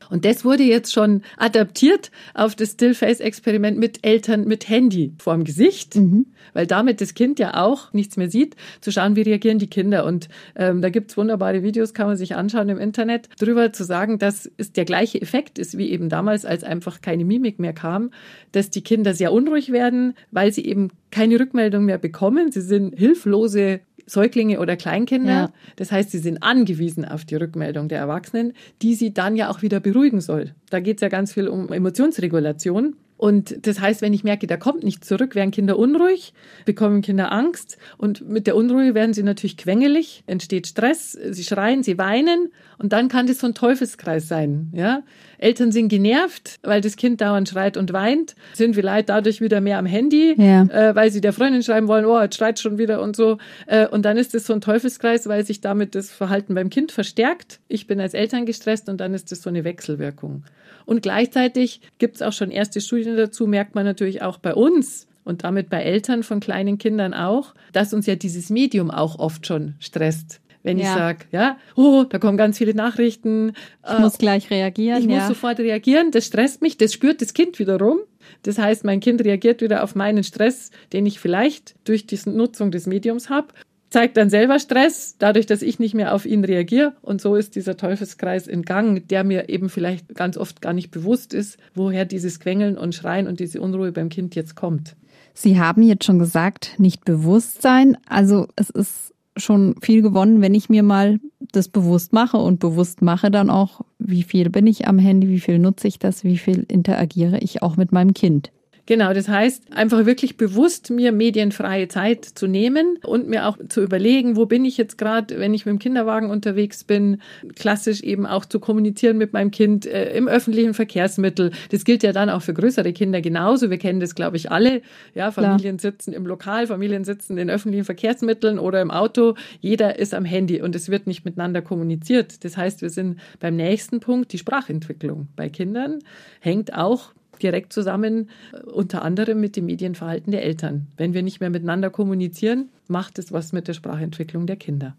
Und 0.10 0.26
das 0.26 0.46
wurde 0.46 0.64
jetzt 0.64 0.94
schon 0.94 1.22
adaptiert 1.38 2.12
auf 2.34 2.56
das 2.56 2.72
Stillface-Experiment 2.72 3.78
mit 3.78 4.06
Eltern 4.06 4.46
mit 4.46 4.70
Handy 4.70 5.14
vorm 5.20 5.44
Gesicht, 5.44 5.96
mhm. 5.96 6.28
weil 6.54 6.66
damit 6.68 7.02
das 7.02 7.14
Kind 7.14 7.40
ja 7.40 7.62
auch 7.62 7.94
nichts 7.94 8.18
mehr 8.18 8.30
sieht, 8.30 8.56
zu 8.82 8.92
schauen, 8.92 9.16
wie 9.16 9.22
reagieren 9.22 9.60
die 9.60 9.70
Kinder. 9.70 10.06
Und 10.06 10.30
ähm, 10.56 10.82
da 10.82 10.90
gibt's 10.90 11.18
wunderbare 11.18 11.64
Videos, 11.64 11.94
kann 11.94 12.08
man 12.08 12.18
sich 12.18 12.36
anschauen 12.36 12.70
im 12.70 12.80
Internet, 12.80 13.30
darüber 13.40 13.72
zu 13.74 13.84
sagen, 13.84 14.20
dass 14.20 14.50
es 14.58 14.72
der 14.72 14.86
gleiche 14.86 15.22
Effekt 15.22 15.60
ist 15.60 15.78
wie 15.78 15.90
eben 15.90 16.10
damals, 16.10 16.46
als 16.46 16.64
einfach 16.64 17.02
keine 17.02 17.26
Mimik 17.26 17.60
mehr 17.60 17.74
kam, 17.74 18.12
dass 18.52 18.70
die 18.70 18.82
Kinder 18.82 19.14
sehr 19.14 19.32
unruhig 19.32 19.72
werden, 19.72 20.16
weil 20.32 20.52
sie 20.52 20.66
eben 20.66 20.90
keine 21.12 21.40
Rückmeldung 21.40 21.86
mehr 21.86 21.98
bekommen. 21.98 22.52
Sie 22.52 22.62
sind 22.62 22.98
hilflose 22.98 23.82
Säuglinge 24.06 24.60
oder 24.60 24.76
Kleinkinder. 24.76 25.32
Ja. 25.32 25.54
Das 25.76 25.92
heißt, 25.92 26.12
sie 26.12 26.20
sind 26.20 26.44
angewiesen 26.44 27.06
auf 27.06 27.26
die 27.26 27.36
Rückmeldung 27.36 27.90
der 27.90 28.00
Erwachsenen, 28.00 28.54
die 28.82 28.96
sie 28.96 29.14
dann 29.14 29.36
ja 29.36 29.50
auch 29.50 29.62
wieder 29.62 29.80
beruhigen 29.80 30.22
soll. 30.22 30.54
Da 30.70 30.80
geht 30.80 30.98
es 30.98 31.02
ja 31.02 31.10
ganz 31.10 31.34
viel 31.34 31.48
um 31.48 31.72
Emotionsregulation. 31.72 32.96
Und 33.20 33.68
das 33.68 33.82
heißt, 33.82 34.02
wenn 34.02 34.14
ich 34.14 34.24
merke, 34.24 34.48
der 34.48 34.58
kommt 34.58 34.82
nicht 34.82 35.04
zurück, 35.04 35.36
werden 35.36 35.52
Kinder 35.52 35.78
unruhig, 35.78 36.34
bekommen 36.64 37.02
Kinder 37.02 37.34
Angst 37.34 37.78
und 37.98 38.30
mit 38.30 38.48
der 38.48 38.56
Unruhe 38.56 38.94
werden 38.94 39.14
sie 39.14 39.24
natürlich 39.24 39.58
quengelig, 39.58 40.24
entsteht 40.26 40.68
Stress, 40.68 41.12
sie 41.12 41.44
schreien, 41.44 41.84
sie 41.84 41.98
weinen 41.98 42.48
und 42.78 42.94
dann 42.94 43.10
kann 43.10 43.28
das 43.28 43.40
so 43.40 43.48
ein 43.48 43.54
Teufelskreis 43.54 44.30
sein. 44.30 44.72
Ja? 44.74 45.04
Eltern 45.38 45.74
sind 45.74 45.90
genervt, 45.90 46.60
weil 46.64 46.80
das 46.80 46.96
Kind 46.96 47.20
dauernd 47.20 47.50
schreit 47.50 47.76
und 47.76 47.92
weint, 47.92 48.36
sind 48.54 48.74
vielleicht 48.74 49.10
dadurch 49.10 49.42
wieder 49.42 49.60
mehr 49.60 49.80
am 49.80 49.86
Handy, 49.86 50.36
ja. 50.38 50.64
äh, 50.64 50.96
weil 50.96 51.12
sie 51.12 51.20
der 51.20 51.34
Freundin 51.34 51.62
schreiben 51.62 51.90
wollen, 51.90 52.06
oh, 52.06 52.22
jetzt 52.22 52.38
schreit 52.38 52.58
schon 52.58 52.78
wieder 52.78 53.02
und 53.02 53.18
so. 53.18 53.38
Äh, 53.68 53.86
und 53.88 54.06
dann 54.06 54.16
ist 54.16 54.34
das 54.34 54.46
so 54.46 54.54
ein 54.54 54.62
Teufelskreis, 54.62 55.28
weil 55.28 55.46
sich 55.46 55.60
damit 55.60 55.94
das 55.94 56.10
Verhalten 56.10 56.56
beim 56.56 56.70
Kind 56.70 56.94
verstärkt. 56.94 57.60
Ich 57.68 57.86
bin 57.86 58.00
als 58.00 58.14
Eltern 58.14 58.46
gestresst 58.46 58.88
und 58.88 59.02
dann 59.02 59.14
ist 59.14 59.34
das 59.34 59.42
so 59.42 59.50
eine 59.50 59.66
Wechselwirkung. 59.66 60.46
Und 60.90 61.04
gleichzeitig 61.04 61.82
gibt 62.00 62.16
es 62.16 62.24
auch 62.24 62.34
schon 62.34 62.50
erste 62.50 62.82
Studien 62.82 63.09
dazu, 63.16 63.48
merkt 63.48 63.76
man 63.76 63.86
natürlich 63.86 64.22
auch 64.22 64.38
bei 64.38 64.54
uns, 64.54 65.08
und 65.30 65.44
damit 65.44 65.70
bei 65.70 65.84
Eltern 65.84 66.24
von 66.24 66.40
kleinen 66.40 66.80
Kindern 66.80 67.14
auch, 67.14 67.54
dass 67.72 67.94
uns 67.94 68.08
ja 68.08 68.16
dieses 68.16 68.50
Medium 68.50 68.90
auch 68.90 69.20
oft 69.20 69.46
schon 69.46 69.76
stresst. 69.80 70.42
Wenn 70.64 70.78
ja. 70.78 70.86
ich 70.86 70.90
sage, 70.90 71.26
ja, 71.32 71.58
oh, 71.76 72.04
da 72.04 72.18
kommen 72.18 72.38
ganz 72.38 72.58
viele 72.58 72.74
Nachrichten. 72.74 73.54
Ich 73.86 73.98
äh, 73.98 74.02
muss 74.02 74.18
gleich 74.18 74.50
reagieren. 74.50 75.00
Ich 75.00 75.06
ja. 75.06 75.20
muss 75.20 75.28
sofort 75.28 75.60
reagieren. 75.60 76.12
Das 76.12 76.26
stresst 76.26 76.62
mich, 76.62 76.78
das 76.78 76.94
spürt 76.94 77.22
das 77.22 77.34
Kind 77.34 77.60
wiederum. 77.60 78.00
Das 78.44 78.58
heißt, 78.58 78.84
mein 78.84 79.00
Kind 79.00 79.24
reagiert 79.24 79.62
wieder 79.62 79.84
auf 79.84 79.96
meinen 79.96 80.24
Stress, 80.24 80.72
den 80.94 81.06
ich 81.06 81.20
vielleicht 81.20 81.76
durch 81.88 82.08
die 82.08 82.20
Nutzung 82.26 82.72
des 82.72 82.88
Mediums 82.88 83.30
habe 83.30 83.48
zeigt 83.90 84.18
dann 84.18 84.30
selber 84.30 84.60
Stress, 84.60 85.16
dadurch, 85.18 85.46
dass 85.46 85.62
ich 85.62 85.80
nicht 85.80 85.94
mehr 85.94 86.14
auf 86.14 86.26
ihn 86.26 86.44
reagiere. 86.44 86.94
Und 87.02 87.22
so 87.22 87.36
ist 87.36 87.56
dieser 87.56 87.78
Teufelskreis 87.78 88.48
in 88.48 88.64
Gang, 88.64 89.08
der 89.08 89.24
mir 89.24 89.50
eben 89.50 89.70
vielleicht 89.70 90.16
ganz 90.16 90.38
oft 90.38 90.62
gar 90.62 90.74
nicht 90.74 90.92
bewusst 90.92 91.34
ist, 91.34 91.58
woher 91.74 92.06
dieses 92.06 92.40
Quengeln 92.40 92.78
und 92.78 92.96
Schreien 92.96 93.28
und 93.28 93.40
diese 93.40 93.62
Unruhe 93.62 93.92
beim 93.92 94.10
Kind 94.10 94.36
jetzt 94.36 94.56
kommt. 94.56 94.96
Sie 95.34 95.60
haben 95.60 95.82
jetzt 95.84 96.06
schon 96.06 96.20
gesagt, 96.20 96.76
nicht 96.78 97.06
Bewusstsein. 97.06 97.98
Also 98.08 98.48
es 98.56 98.70
ist 98.70 99.14
schon 99.38 99.76
viel 99.82 100.02
gewonnen, 100.02 100.42
wenn 100.42 100.54
ich 100.54 100.70
mir 100.70 100.84
mal 100.84 101.20
das 101.52 101.70
bewusst 101.70 102.14
mache 102.14 102.38
und 102.38 102.60
bewusst 102.60 103.02
mache 103.02 103.32
dann 103.32 103.50
auch, 103.50 103.82
wie 103.98 104.24
viel 104.24 104.50
bin 104.50 104.68
ich 104.68 104.88
am 104.88 105.00
Handy, 105.00 105.30
wie 105.30 105.40
viel 105.40 105.60
nutze 105.60 105.88
ich 105.88 105.98
das, 105.98 106.24
wie 106.24 106.38
viel 106.38 106.66
interagiere 106.68 107.40
ich 107.40 107.62
auch 107.62 107.78
mit 107.78 107.92
meinem 107.92 108.14
Kind. 108.14 108.52
Genau, 108.90 109.14
das 109.14 109.30
heißt, 109.30 109.72
einfach 109.72 110.08
wirklich 110.08 110.36
bewusst 110.36 110.90
mir 110.90 111.12
medienfreie 111.12 111.88
Zeit 111.90 112.26
zu 112.26 112.48
nehmen 112.48 112.98
und 113.04 113.30
mir 113.30 113.46
auch 113.46 113.56
zu 113.70 113.84
überlegen, 113.84 114.36
wo 114.36 114.48
bin 114.48 114.66
ich 114.66 114.78
jetzt 114.78 114.98
gerade, 114.98 115.40
wenn 115.40 115.54
ich 115.54 115.68
mit 115.68 115.74
dem 115.74 115.78
Kinderwagen 115.78 116.32
unterwegs 116.32 116.84
bin, 116.84 117.22
klassisch 117.54 118.02
eben 118.02 118.26
auch 118.26 118.46
zu 118.46 118.60
kommunizieren 118.60 119.20
mit 119.20 119.32
meinem 119.32 119.52
Kind 119.52 119.86
äh, 119.86 120.18
im 120.18 120.28
öffentlichen 120.28 120.74
Verkehrsmittel. 120.74 121.52
Das 121.70 121.84
gilt 121.84 122.02
ja 122.02 122.14
dann 122.14 122.32
auch 122.32 122.42
für 122.42 122.56
größere 122.56 122.92
Kinder 122.92 123.22
genauso. 123.22 123.70
Wir 123.70 123.78
kennen 123.78 124.00
das, 124.00 124.16
glaube 124.16 124.38
ich, 124.38 124.50
alle. 124.50 124.82
Ja, 125.14 125.30
Familien 125.30 125.78
Klar. 125.78 125.92
sitzen 125.92 126.12
im 126.12 126.26
Lokal, 126.26 126.66
Familien 126.66 127.04
sitzen 127.04 127.38
in 127.38 127.52
öffentlichen 127.52 127.86
Verkehrsmitteln 127.86 128.58
oder 128.58 128.82
im 128.82 128.90
Auto. 128.90 129.36
Jeder 129.60 130.00
ist 130.00 130.16
am 130.16 130.26
Handy 130.26 130.64
und 130.64 130.76
es 130.76 130.90
wird 130.90 131.06
nicht 131.06 131.26
miteinander 131.26 131.62
kommuniziert. 131.62 132.44
Das 132.44 132.58
heißt, 132.58 132.82
wir 132.82 132.90
sind 132.90 133.20
beim 133.40 133.56
nächsten 133.56 134.00
Punkt, 134.00 134.34
die 134.34 134.40
Sprachentwicklung 134.40 135.28
bei 135.36 135.48
Kindern 135.48 136.00
hängt 136.40 136.74
auch 136.74 137.12
direkt 137.40 137.74
zusammen, 137.74 138.30
äh, 138.54 138.60
unter 138.70 139.04
anderem 139.04 139.40
mit 139.40 139.56
dem 139.56 139.66
Medienverhalten 139.66 140.32
der 140.32 140.44
Eltern. 140.44 140.88
Wenn 140.98 141.14
wir 141.14 141.24
nicht 141.24 141.40
mehr 141.40 141.50
miteinander 141.50 141.90
kommunizieren, 141.90 142.70
macht 142.88 143.20
es 143.20 143.32
was 143.32 143.52
mit 143.52 143.68
der 143.68 143.74
Sprachentwicklung 143.74 144.46
der 144.46 144.56
Kinder. 144.56 144.96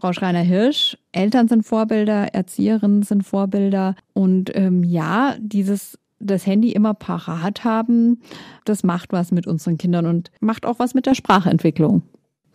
Frau 0.00 0.12
Schreiner-Hirsch, 0.12 0.96
Eltern 1.12 1.48
sind 1.48 1.64
Vorbilder, 1.64 2.34
Erzieherinnen 2.34 3.02
sind 3.02 3.24
Vorbilder. 3.24 3.94
Und 4.14 4.50
ähm, 4.56 4.82
ja, 4.82 5.34
dieses 5.38 5.98
das 6.18 6.46
Handy 6.46 6.72
immer 6.72 6.94
parat 6.94 7.64
haben, 7.64 8.20
das 8.64 8.82
macht 8.82 9.12
was 9.12 9.32
mit 9.32 9.46
unseren 9.46 9.76
Kindern 9.76 10.06
und 10.06 10.30
macht 10.40 10.64
auch 10.64 10.78
was 10.78 10.94
mit 10.94 11.06
der 11.06 11.14
Sprachentwicklung. 11.14 12.02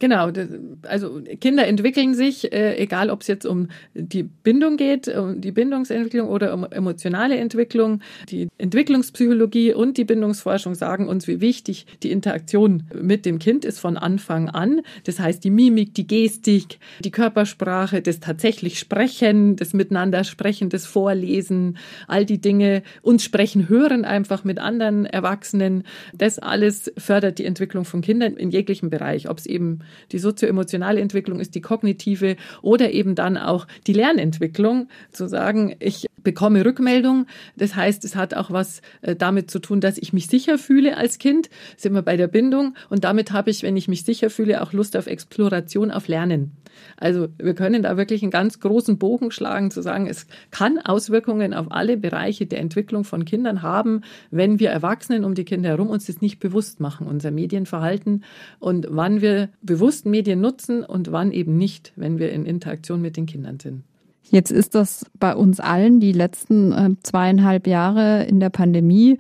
Genau, 0.02 0.32
also 0.88 1.22
Kinder 1.40 1.68
entwickeln 1.68 2.16
sich, 2.16 2.52
äh, 2.52 2.76
egal 2.78 3.12
ob 3.12 3.22
es 3.22 3.28
jetzt 3.28 3.46
um 3.46 3.68
die 3.94 4.24
Bindung 4.24 4.76
geht, 4.76 5.08
um 5.08 5.42
die 5.42 5.52
Bindungsentwicklung 5.52 6.28
oder 6.28 6.56
um 6.56 6.66
emotionale 6.66 7.38
Entwicklung. 7.38 8.02
Die 8.28 8.48
Entwicklungspsychologie 8.58 9.76
und 9.76 10.00
die 10.00 10.04
Bindungsforschung 10.04 10.74
sagen 10.74 11.08
uns, 11.08 11.28
wie 11.28 11.40
wichtig 11.40 11.86
die 12.02 12.10
Interaktion 12.10 12.86
mit 13.00 13.28
dem 13.28 13.38
Kind 13.38 13.64
ist 13.64 13.78
von 13.78 13.96
Anfang 13.96 14.50
an. 14.50 14.82
Das 15.04 15.20
heißt, 15.20 15.44
die 15.44 15.52
Mimik, 15.52 15.94
die 15.94 16.08
Gestik, 16.08 16.80
die 17.02 17.12
Körpersprache, 17.12 18.02
das 18.02 18.20
tatsächlich 18.20 18.80
Sprechen, 18.80 19.56
das 19.56 19.74
Miteinander 19.74 20.24
sprechen, 20.24 20.70
das 20.70 20.88
Vorlesen, 20.88 21.78
all 22.08 22.26
die 22.26 22.42
Dinge, 22.42 22.82
uns 23.04 23.24
sprechen, 23.24 23.70
hören 23.70 24.04
einfach 24.04 24.46
mit 24.46 24.58
anderen 24.58 25.06
Erwachsenen. 25.06 25.84
Das 26.18 26.40
alles 26.40 26.92
fördert 26.98 27.38
die 27.38 27.46
Entwicklung 27.46 27.86
von 27.86 28.02
Kindern 28.02 28.34
in 28.34 28.50
jeglichem 28.50 28.90
Bereich, 28.90 29.30
ob 29.30 29.38
es 29.38 29.46
eben 29.46 29.82
die 30.12 30.20
sozioemotionale 30.20 31.02
Entwicklung 31.02 31.40
ist, 31.40 31.56
die 31.56 31.62
kognitive 31.62 32.36
oder 32.62 32.92
eben 32.92 33.16
dann 33.16 33.38
auch 33.38 33.68
die 33.88 33.94
Lernentwicklung, 33.94 34.88
zu 35.12 35.28
sagen, 35.28 35.76
ich 35.80 36.08
bekomme 36.24 36.66
Rückmeldung. 36.66 37.26
Das 37.56 37.76
heißt, 37.76 38.06
es 38.06 38.16
hat 38.16 38.34
auch 38.34 38.52
was 38.52 38.82
äh, 39.02 39.16
damit 39.16 39.50
zu 39.50 39.60
tun, 39.60 39.82
dass 39.82 39.98
ich 39.98 40.14
mich 40.14 40.28
sicher 40.28 40.58
fühle 40.58 40.98
als 40.98 41.18
Kind. 41.18 41.50
Sind 41.78 41.94
wir 41.94 42.02
bei 42.02 42.18
der 42.18 42.28
Bindung 42.28 42.76
und 42.90 43.04
damit 43.04 43.32
habe 43.32 43.50
ich, 43.50 43.64
wenn 43.64 43.78
ich 43.78 43.88
mich 43.88 44.04
sicher 44.04 44.30
fühle, 44.30 44.62
auch 44.62 44.74
Lust 44.74 44.96
auf 44.96 45.08
Exploration, 45.08 45.92
auf 45.92 46.08
Lernen. 46.08 46.52
Also 46.98 47.28
wir 47.38 47.54
können 47.54 47.84
da 47.84 47.98
wirklich 47.98 48.22
einen 48.22 48.32
ganz 48.32 48.60
großen 48.60 48.98
Bogen 48.98 49.32
schlagen, 49.32 49.72
zu 49.72 49.82
sagen, 49.82 50.08
es 50.08 50.28
kann 50.52 50.80
Auswirkungen 50.80 51.54
auf 51.54 51.68
alle 51.70 51.98
Bereiche 51.98 52.46
der 52.46 52.60
Entwicklung 52.60 53.04
von 53.04 53.26
Kindern 53.26 53.62
haben, 53.62 54.02
wenn 54.30 54.60
wir 54.60 54.70
Erwachsenen 54.70 55.26
um 55.26 55.36
die 55.36 55.46
Kinder 55.46 55.70
herum 55.70 55.90
uns 55.90 56.06
das 56.06 56.22
nicht 56.22 56.40
bewusst 56.40 56.80
machen, 56.80 57.08
unser 57.08 57.32
Medienverhalten 57.32 58.24
und 58.60 58.88
wann 58.90 59.22
wir 59.22 59.50
bewusst 59.62 59.81
Medien 60.06 60.42
nutzen 60.42 60.84
und 60.84 61.12
wann 61.12 61.32
eben 61.32 61.58
nicht, 61.58 61.92
wenn 61.96 62.20
wir 62.20 62.32
in 62.32 62.46
Interaktion 62.46 63.02
mit 63.02 63.18
den 63.18 63.26
Kindern 63.26 63.60
sind. 63.60 63.84
Jetzt 64.30 64.52
ist 64.52 64.76
das 64.76 65.06
bei 65.20 65.36
uns 65.36 65.60
allen 65.60 66.00
die 66.00 66.14
letzten 66.14 66.72
äh, 66.72 66.92
zweieinhalb 67.04 67.68
Jahre 67.68 68.24
in 68.24 68.40
der 68.40 68.50
Pandemie, 68.50 69.20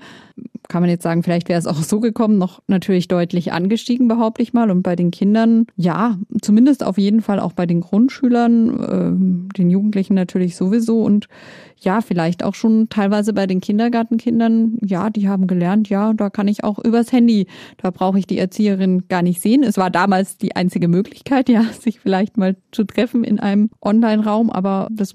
kann 0.67 0.81
man 0.81 0.89
jetzt 0.89 1.03
sagen, 1.03 1.23
vielleicht 1.23 1.49
wäre 1.49 1.59
es 1.59 1.67
auch 1.67 1.81
so 1.83 1.99
gekommen, 1.99 2.37
noch 2.37 2.61
natürlich 2.67 3.07
deutlich 3.07 3.51
angestiegen, 3.51 4.07
behaupte 4.07 4.41
ich 4.41 4.53
mal. 4.53 4.71
Und 4.71 4.83
bei 4.83 4.95
den 4.95 5.11
Kindern, 5.11 5.67
ja, 5.75 6.17
zumindest 6.41 6.83
auf 6.83 6.97
jeden 6.97 7.21
Fall 7.21 7.39
auch 7.39 7.53
bei 7.53 7.65
den 7.65 7.81
Grundschülern, 7.81 8.79
äh, 8.79 9.57
den 9.57 9.69
Jugendlichen 9.69 10.13
natürlich 10.13 10.55
sowieso. 10.55 11.01
Und 11.01 11.27
ja, 11.77 12.01
vielleicht 12.01 12.43
auch 12.43 12.53
schon 12.53 12.89
teilweise 12.89 13.33
bei 13.33 13.47
den 13.47 13.59
Kindergartenkindern, 13.59 14.77
ja, 14.81 15.09
die 15.09 15.27
haben 15.27 15.47
gelernt, 15.47 15.89
ja, 15.89 16.13
da 16.13 16.29
kann 16.29 16.47
ich 16.47 16.63
auch 16.63 16.77
übers 16.79 17.11
Handy, 17.11 17.47
da 17.77 17.89
brauche 17.89 18.19
ich 18.19 18.27
die 18.27 18.37
Erzieherin 18.37 19.07
gar 19.09 19.23
nicht 19.23 19.41
sehen. 19.41 19.63
Es 19.63 19.77
war 19.77 19.89
damals 19.89 20.37
die 20.37 20.55
einzige 20.55 20.87
Möglichkeit, 20.87 21.49
ja, 21.49 21.63
sich 21.79 21.99
vielleicht 21.99 22.37
mal 22.37 22.55
zu 22.71 22.83
treffen 22.83 23.23
in 23.23 23.39
einem 23.39 23.71
Online-Raum, 23.81 24.51
aber 24.51 24.87
das 24.91 25.13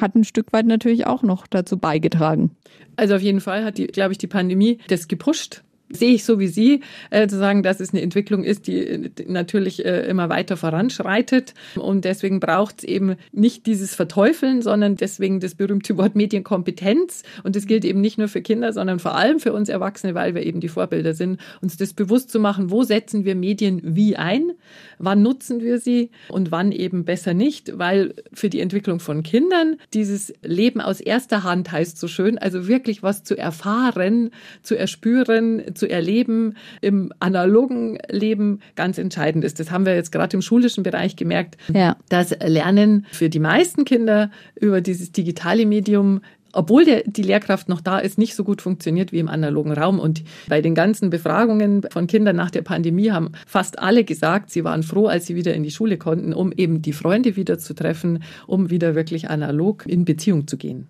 hat 0.00 0.16
ein 0.16 0.24
Stück 0.24 0.52
weit 0.52 0.66
natürlich 0.66 1.06
auch 1.06 1.22
noch 1.22 1.46
dazu 1.46 1.78
beigetragen. 1.78 2.50
Also 2.96 3.14
auf 3.14 3.22
jeden 3.22 3.40
Fall 3.40 3.64
hat 3.64 3.78
die, 3.78 3.86
glaube 3.86 4.12
ich, 4.12 4.18
die 4.18 4.26
Pandemie 4.26 4.39
das 4.88 5.08
gepusht 5.08 5.62
sehe 5.90 6.14
ich 6.14 6.24
so 6.24 6.38
wie 6.38 6.46
Sie, 6.46 6.80
äh, 7.10 7.26
zu 7.26 7.36
sagen, 7.36 7.62
dass 7.62 7.80
es 7.80 7.92
eine 7.92 8.02
Entwicklung 8.02 8.44
ist, 8.44 8.66
die, 8.66 9.10
die 9.10 9.26
natürlich 9.26 9.84
äh, 9.84 10.06
immer 10.06 10.28
weiter 10.28 10.56
voranschreitet. 10.56 11.54
Und 11.76 12.04
deswegen 12.04 12.40
braucht 12.40 12.78
es 12.78 12.84
eben 12.84 13.16
nicht 13.32 13.66
dieses 13.66 13.94
Verteufeln, 13.94 14.62
sondern 14.62 14.96
deswegen 14.96 15.40
das 15.40 15.54
berühmte 15.54 15.96
Wort 15.96 16.14
Medienkompetenz. 16.14 17.22
Und 17.42 17.56
das 17.56 17.66
gilt 17.66 17.84
eben 17.84 18.00
nicht 18.00 18.18
nur 18.18 18.28
für 18.28 18.42
Kinder, 18.42 18.72
sondern 18.72 18.98
vor 18.98 19.16
allem 19.16 19.40
für 19.40 19.52
uns 19.52 19.68
Erwachsene, 19.68 20.14
weil 20.14 20.34
wir 20.34 20.44
eben 20.44 20.60
die 20.60 20.68
Vorbilder 20.68 21.14
sind, 21.14 21.40
uns 21.60 21.76
das 21.76 21.92
bewusst 21.92 22.30
zu 22.30 22.38
machen, 22.38 22.70
wo 22.70 22.84
setzen 22.84 23.24
wir 23.24 23.34
Medien 23.34 23.80
wie 23.84 24.16
ein, 24.16 24.52
wann 24.98 25.22
nutzen 25.22 25.60
wir 25.60 25.78
sie 25.78 26.10
und 26.28 26.52
wann 26.52 26.72
eben 26.72 27.04
besser 27.04 27.34
nicht, 27.34 27.78
weil 27.78 28.14
für 28.32 28.48
die 28.48 28.60
Entwicklung 28.60 29.00
von 29.00 29.22
Kindern 29.22 29.76
dieses 29.92 30.32
Leben 30.42 30.80
aus 30.80 31.00
erster 31.00 31.42
Hand 31.42 31.72
heißt 31.72 31.98
so 31.98 32.08
schön, 32.08 32.38
also 32.38 32.68
wirklich 32.68 33.02
was 33.02 33.24
zu 33.24 33.36
erfahren, 33.36 34.30
zu 34.62 34.76
erspüren, 34.76 35.74
zu 35.80 35.90
erleben 35.90 36.54
im 36.82 37.12
analogen 37.20 37.98
Leben 38.10 38.60
ganz 38.76 38.98
entscheidend 38.98 39.44
ist. 39.44 39.58
Das 39.58 39.70
haben 39.70 39.86
wir 39.86 39.94
jetzt 39.94 40.12
gerade 40.12 40.36
im 40.36 40.42
schulischen 40.42 40.84
Bereich 40.84 41.16
gemerkt, 41.16 41.56
ja. 41.72 41.96
dass 42.10 42.36
Lernen 42.44 43.06
für 43.10 43.30
die 43.30 43.40
meisten 43.40 43.84
Kinder 43.84 44.30
über 44.60 44.82
dieses 44.82 45.10
digitale 45.10 45.64
Medium 45.66 46.20
obwohl 46.52 46.84
der, 46.84 47.04
die 47.06 47.22
Lehrkraft 47.22 47.68
noch 47.68 47.80
da 47.80 48.00
ist, 48.00 48.18
nicht 48.18 48.34
so 48.34 48.42
gut 48.42 48.60
funktioniert 48.60 49.12
wie 49.12 49.20
im 49.20 49.28
analogen 49.28 49.70
Raum. 49.70 50.00
Und 50.00 50.24
bei 50.48 50.60
den 50.60 50.74
ganzen 50.74 51.08
Befragungen 51.08 51.86
von 51.92 52.08
Kindern 52.08 52.34
nach 52.34 52.50
der 52.50 52.62
Pandemie 52.62 53.12
haben 53.12 53.30
fast 53.46 53.78
alle 53.78 54.02
gesagt, 54.02 54.50
sie 54.50 54.64
waren 54.64 54.82
froh, 54.82 55.06
als 55.06 55.26
sie 55.26 55.36
wieder 55.36 55.54
in 55.54 55.62
die 55.62 55.70
Schule 55.70 55.96
konnten, 55.96 56.32
um 56.32 56.50
eben 56.50 56.82
die 56.82 56.92
Freunde 56.92 57.36
wieder 57.36 57.60
zu 57.60 57.72
treffen, 57.72 58.24
um 58.48 58.68
wieder 58.68 58.96
wirklich 58.96 59.30
analog 59.30 59.84
in 59.86 60.04
Beziehung 60.04 60.48
zu 60.48 60.56
gehen. 60.56 60.88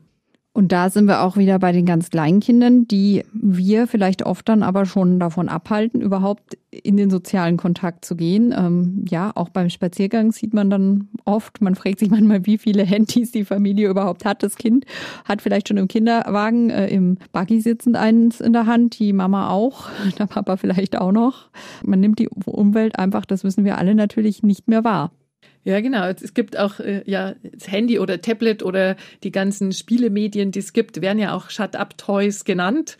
Und 0.53 0.73
da 0.73 0.91
sind 0.91 1.07
wir 1.07 1.23
auch 1.23 1.37
wieder 1.37 1.61
bei 1.61 1.71
den 1.71 1.87
ganz 1.87 2.11
kleinen 2.11 2.41
Kindern, 2.41 2.89
die 2.89 3.25
wir 3.33 3.87
vielleicht 3.87 4.27
oft 4.27 4.49
dann 4.49 4.65
aber 4.65 4.85
schon 4.85 5.21
davon 5.21 5.49
abhalten, 5.49 6.01
überhaupt 6.01 6.59
in 6.73 6.97
den 6.97 7.09
sozialen 7.09 7.57
Kontakt 7.57 8.05
zu 8.05 8.17
gehen. 8.17 8.53
Ähm, 8.57 9.05
ja, 9.09 9.31
auch 9.37 9.51
beim 9.51 9.71
Spaziergang 9.71 10.33
sieht 10.33 10.53
man 10.53 10.69
dann 10.69 11.09
oft, 11.25 11.61
man 11.61 11.77
fragt 11.77 12.01
sich 12.01 12.11
manchmal, 12.11 12.47
wie 12.47 12.59
viele 12.59 12.83
Handys 12.83 13.31
die 13.31 13.45
Familie 13.45 13.89
überhaupt 13.89 14.25
hat. 14.25 14.43
Das 14.43 14.57
Kind 14.57 14.87
hat 15.25 15.41
vielleicht 15.41 15.69
schon 15.69 15.77
im 15.77 15.87
Kinderwagen, 15.87 16.71
äh, 16.71 16.89
im 16.89 17.19
Buggy 17.33 17.61
sitzend 17.61 17.97
eins 17.97 18.41
in 18.41 18.53
der 18.53 18.67
Hand, 18.67 18.99
die 18.99 19.13
Mama 19.13 19.51
auch, 19.51 19.89
der 20.19 20.27
Papa 20.27 20.57
vielleicht 20.57 20.99
auch 20.99 21.13
noch. 21.13 21.49
Man 21.85 22.01
nimmt 22.01 22.19
die 22.19 22.29
Umwelt 22.29 22.99
einfach, 22.99 23.25
das 23.25 23.45
wissen 23.45 23.65
wir 23.65 23.79
alle 23.79 23.95
natürlich, 23.95 24.43
nicht 24.43 24.67
mehr 24.67 24.83
wahr. 24.83 25.13
Ja, 25.63 25.81
genau. 25.81 26.09
Es 26.09 26.33
gibt 26.33 26.59
auch 26.59 26.81
äh, 26.81 27.03
ja 27.05 27.35
das 27.43 27.71
Handy 27.71 27.99
oder 27.99 28.21
Tablet 28.21 28.63
oder 28.63 28.97
die 29.23 29.31
ganzen 29.31 29.73
Spielemedien, 29.73 30.53
die 30.53 30.61
es 30.61 30.73
gibt, 30.73 31.03
werden 31.03 31.19
ja 31.19 31.35
auch 31.35 31.51
Shut-up-Toys 31.51 32.45
genannt. 32.45 32.97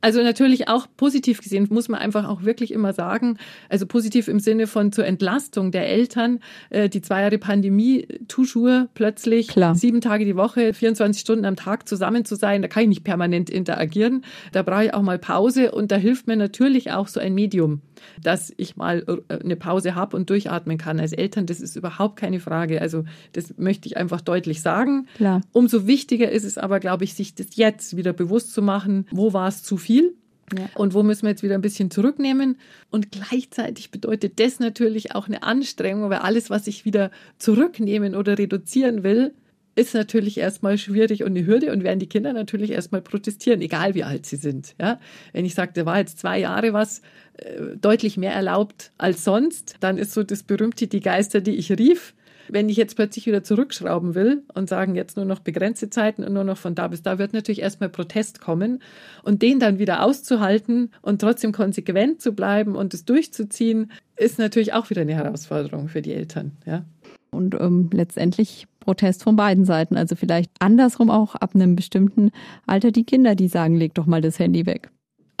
Also 0.00 0.22
natürlich 0.22 0.68
auch 0.68 0.86
positiv 0.96 1.40
gesehen, 1.40 1.66
muss 1.70 1.88
man 1.88 2.00
einfach 2.00 2.28
auch 2.28 2.42
wirklich 2.42 2.72
immer 2.72 2.92
sagen. 2.92 3.38
Also 3.68 3.86
positiv 3.86 4.28
im 4.28 4.40
Sinne 4.40 4.66
von 4.66 4.92
zur 4.92 5.04
Entlastung 5.04 5.72
der 5.72 5.88
Eltern. 5.88 6.40
Äh, 6.70 6.88
die 6.88 7.02
zwei 7.02 7.22
Jahre 7.22 7.38
Pandemie, 7.38 8.06
toujours 8.28 8.86
plötzlich 8.94 9.48
Klar. 9.48 9.74
sieben 9.74 10.00
Tage 10.00 10.24
die 10.24 10.36
Woche, 10.36 10.72
24 10.72 11.20
Stunden 11.20 11.44
am 11.44 11.56
Tag 11.56 11.88
zusammen 11.88 12.24
zu 12.24 12.34
sein. 12.34 12.62
Da 12.62 12.68
kann 12.68 12.84
ich 12.84 12.88
nicht 12.88 13.04
permanent 13.04 13.50
interagieren. 13.50 14.24
Da 14.52 14.62
brauche 14.62 14.86
ich 14.86 14.94
auch 14.94 15.02
mal 15.02 15.18
Pause 15.18 15.72
und 15.72 15.92
da 15.92 15.96
hilft 15.96 16.26
mir 16.26 16.36
natürlich 16.36 16.92
auch 16.92 17.08
so 17.08 17.20
ein 17.20 17.34
Medium 17.34 17.82
dass 18.22 18.52
ich 18.56 18.76
mal 18.76 19.04
äh, 19.28 19.38
eine 19.38 19.56
Pause 19.56 19.94
habe 19.94 20.16
und 20.16 20.30
durchatmen 20.30 20.78
kann. 20.78 21.00
Als 21.00 21.12
Eltern, 21.12 21.46
das 21.46 21.60
ist 21.60 21.76
überhaupt 21.76 22.16
keine 22.16 22.40
Frage. 22.40 22.80
Also 22.80 23.04
das 23.32 23.54
möchte 23.56 23.88
ich 23.88 23.96
einfach 23.96 24.20
deutlich 24.20 24.62
sagen. 24.62 25.06
Klar. 25.16 25.42
Umso 25.52 25.86
wichtiger 25.86 26.30
ist 26.30 26.44
es 26.44 26.58
aber, 26.58 26.80
glaube 26.80 27.04
ich, 27.04 27.14
sich 27.14 27.34
das 27.34 27.56
jetzt 27.56 27.96
wieder 27.96 28.12
bewusst 28.12 28.52
zu 28.52 28.62
machen, 28.62 29.06
wo 29.10 29.32
war 29.32 29.48
es 29.48 29.62
zu 29.62 29.76
viel 29.90 30.14
ja. 30.58 30.68
Und 30.74 30.94
wo 30.94 31.02
müssen 31.02 31.22
wir 31.22 31.30
jetzt 31.30 31.42
wieder 31.42 31.54
ein 31.54 31.60
bisschen 31.60 31.90
zurücknehmen? 31.90 32.56
Und 32.90 33.12
gleichzeitig 33.12 33.90
bedeutet 33.90 34.40
das 34.40 34.58
natürlich 34.58 35.14
auch 35.14 35.28
eine 35.28 35.42
Anstrengung, 35.42 36.10
weil 36.10 36.18
alles, 36.18 36.50
was 36.50 36.66
ich 36.66 36.84
wieder 36.84 37.10
zurücknehmen 37.38 38.14
oder 38.14 38.38
reduzieren 38.38 39.04
will, 39.04 39.32
ist 39.76 39.94
natürlich 39.94 40.38
erstmal 40.38 40.76
schwierig 40.76 41.22
und 41.22 41.36
eine 41.36 41.46
Hürde 41.46 41.72
und 41.72 41.84
werden 41.84 42.00
die 42.00 42.08
Kinder 42.08 42.32
natürlich 42.32 42.72
erstmal 42.72 43.00
protestieren, 43.00 43.60
egal 43.60 43.94
wie 43.94 44.02
alt 44.02 44.26
sie 44.26 44.36
sind. 44.36 44.74
Ja? 44.80 44.98
Wenn 45.32 45.44
ich 45.44 45.54
sage, 45.54 45.72
da 45.74 45.86
war 45.86 45.98
jetzt 45.98 46.18
zwei 46.18 46.40
Jahre 46.40 46.72
was 46.72 47.00
äh, 47.36 47.76
deutlich 47.80 48.16
mehr 48.16 48.32
erlaubt 48.32 48.90
als 48.98 49.22
sonst, 49.22 49.76
dann 49.78 49.96
ist 49.96 50.12
so 50.12 50.24
das 50.24 50.42
berühmte 50.42 50.88
die 50.88 51.00
Geister, 51.00 51.40
die 51.40 51.54
ich 51.54 51.70
rief. 51.70 52.14
Wenn 52.52 52.68
ich 52.68 52.76
jetzt 52.76 52.96
plötzlich 52.96 53.26
wieder 53.26 53.42
zurückschrauben 53.42 54.14
will 54.14 54.42
und 54.54 54.68
sagen, 54.68 54.94
jetzt 54.94 55.16
nur 55.16 55.26
noch 55.26 55.40
begrenzte 55.40 55.90
Zeiten 55.90 56.24
und 56.24 56.32
nur 56.32 56.44
noch 56.44 56.56
von 56.56 56.74
da 56.74 56.88
bis 56.88 57.02
da, 57.02 57.18
wird 57.18 57.32
natürlich 57.32 57.62
erstmal 57.62 57.88
Protest 57.88 58.40
kommen. 58.40 58.82
Und 59.22 59.42
den 59.42 59.60
dann 59.60 59.78
wieder 59.78 60.02
auszuhalten 60.04 60.90
und 61.02 61.20
trotzdem 61.20 61.52
konsequent 61.52 62.20
zu 62.20 62.32
bleiben 62.32 62.76
und 62.76 62.94
es 62.94 63.04
durchzuziehen, 63.04 63.90
ist 64.16 64.38
natürlich 64.38 64.72
auch 64.72 64.90
wieder 64.90 65.02
eine 65.02 65.14
Herausforderung 65.14 65.88
für 65.88 66.02
die 66.02 66.12
Eltern. 66.12 66.52
Ja. 66.66 66.84
Und 67.30 67.54
ähm, 67.60 67.90
letztendlich 67.92 68.66
Protest 68.80 69.22
von 69.22 69.36
beiden 69.36 69.64
Seiten. 69.64 69.96
Also 69.96 70.16
vielleicht 70.16 70.50
andersrum 70.58 71.10
auch 71.10 71.34
ab 71.34 71.54
einem 71.54 71.76
bestimmten 71.76 72.30
Alter 72.66 72.90
die 72.90 73.04
Kinder, 73.04 73.34
die 73.34 73.48
sagen, 73.48 73.76
leg 73.76 73.94
doch 73.94 74.06
mal 74.06 74.20
das 74.20 74.38
Handy 74.38 74.66
weg. 74.66 74.90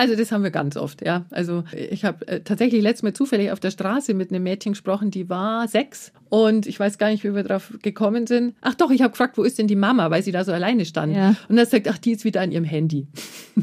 Also 0.00 0.16
das 0.16 0.32
haben 0.32 0.42
wir 0.42 0.50
ganz 0.50 0.78
oft, 0.78 1.04
ja. 1.04 1.26
Also 1.30 1.62
ich 1.76 2.06
habe 2.06 2.26
äh, 2.26 2.40
tatsächlich 2.40 2.80
letztes 2.80 3.02
Mal 3.02 3.12
zufällig 3.12 3.52
auf 3.52 3.60
der 3.60 3.70
Straße 3.70 4.14
mit 4.14 4.30
einem 4.30 4.42
Mädchen 4.42 4.72
gesprochen, 4.72 5.10
die 5.10 5.28
war 5.28 5.68
sechs 5.68 6.10
und 6.30 6.66
ich 6.66 6.80
weiß 6.80 6.96
gar 6.96 7.10
nicht, 7.10 7.22
wie 7.22 7.34
wir 7.34 7.42
drauf 7.42 7.74
gekommen 7.82 8.26
sind. 8.26 8.54
Ach 8.62 8.74
doch, 8.74 8.90
ich 8.90 9.02
habe 9.02 9.10
gefragt, 9.10 9.36
wo 9.36 9.42
ist 9.42 9.58
denn 9.58 9.66
die 9.66 9.76
Mama, 9.76 10.10
weil 10.10 10.22
sie 10.22 10.32
da 10.32 10.42
so 10.42 10.52
alleine 10.52 10.86
stand. 10.86 11.14
Ja. 11.14 11.36
Und 11.50 11.58
er 11.58 11.66
sagt, 11.66 11.86
ach, 11.86 11.98
die 11.98 12.12
ist 12.12 12.24
wieder 12.24 12.40
an 12.40 12.50
ihrem 12.50 12.64
Handy. 12.64 13.08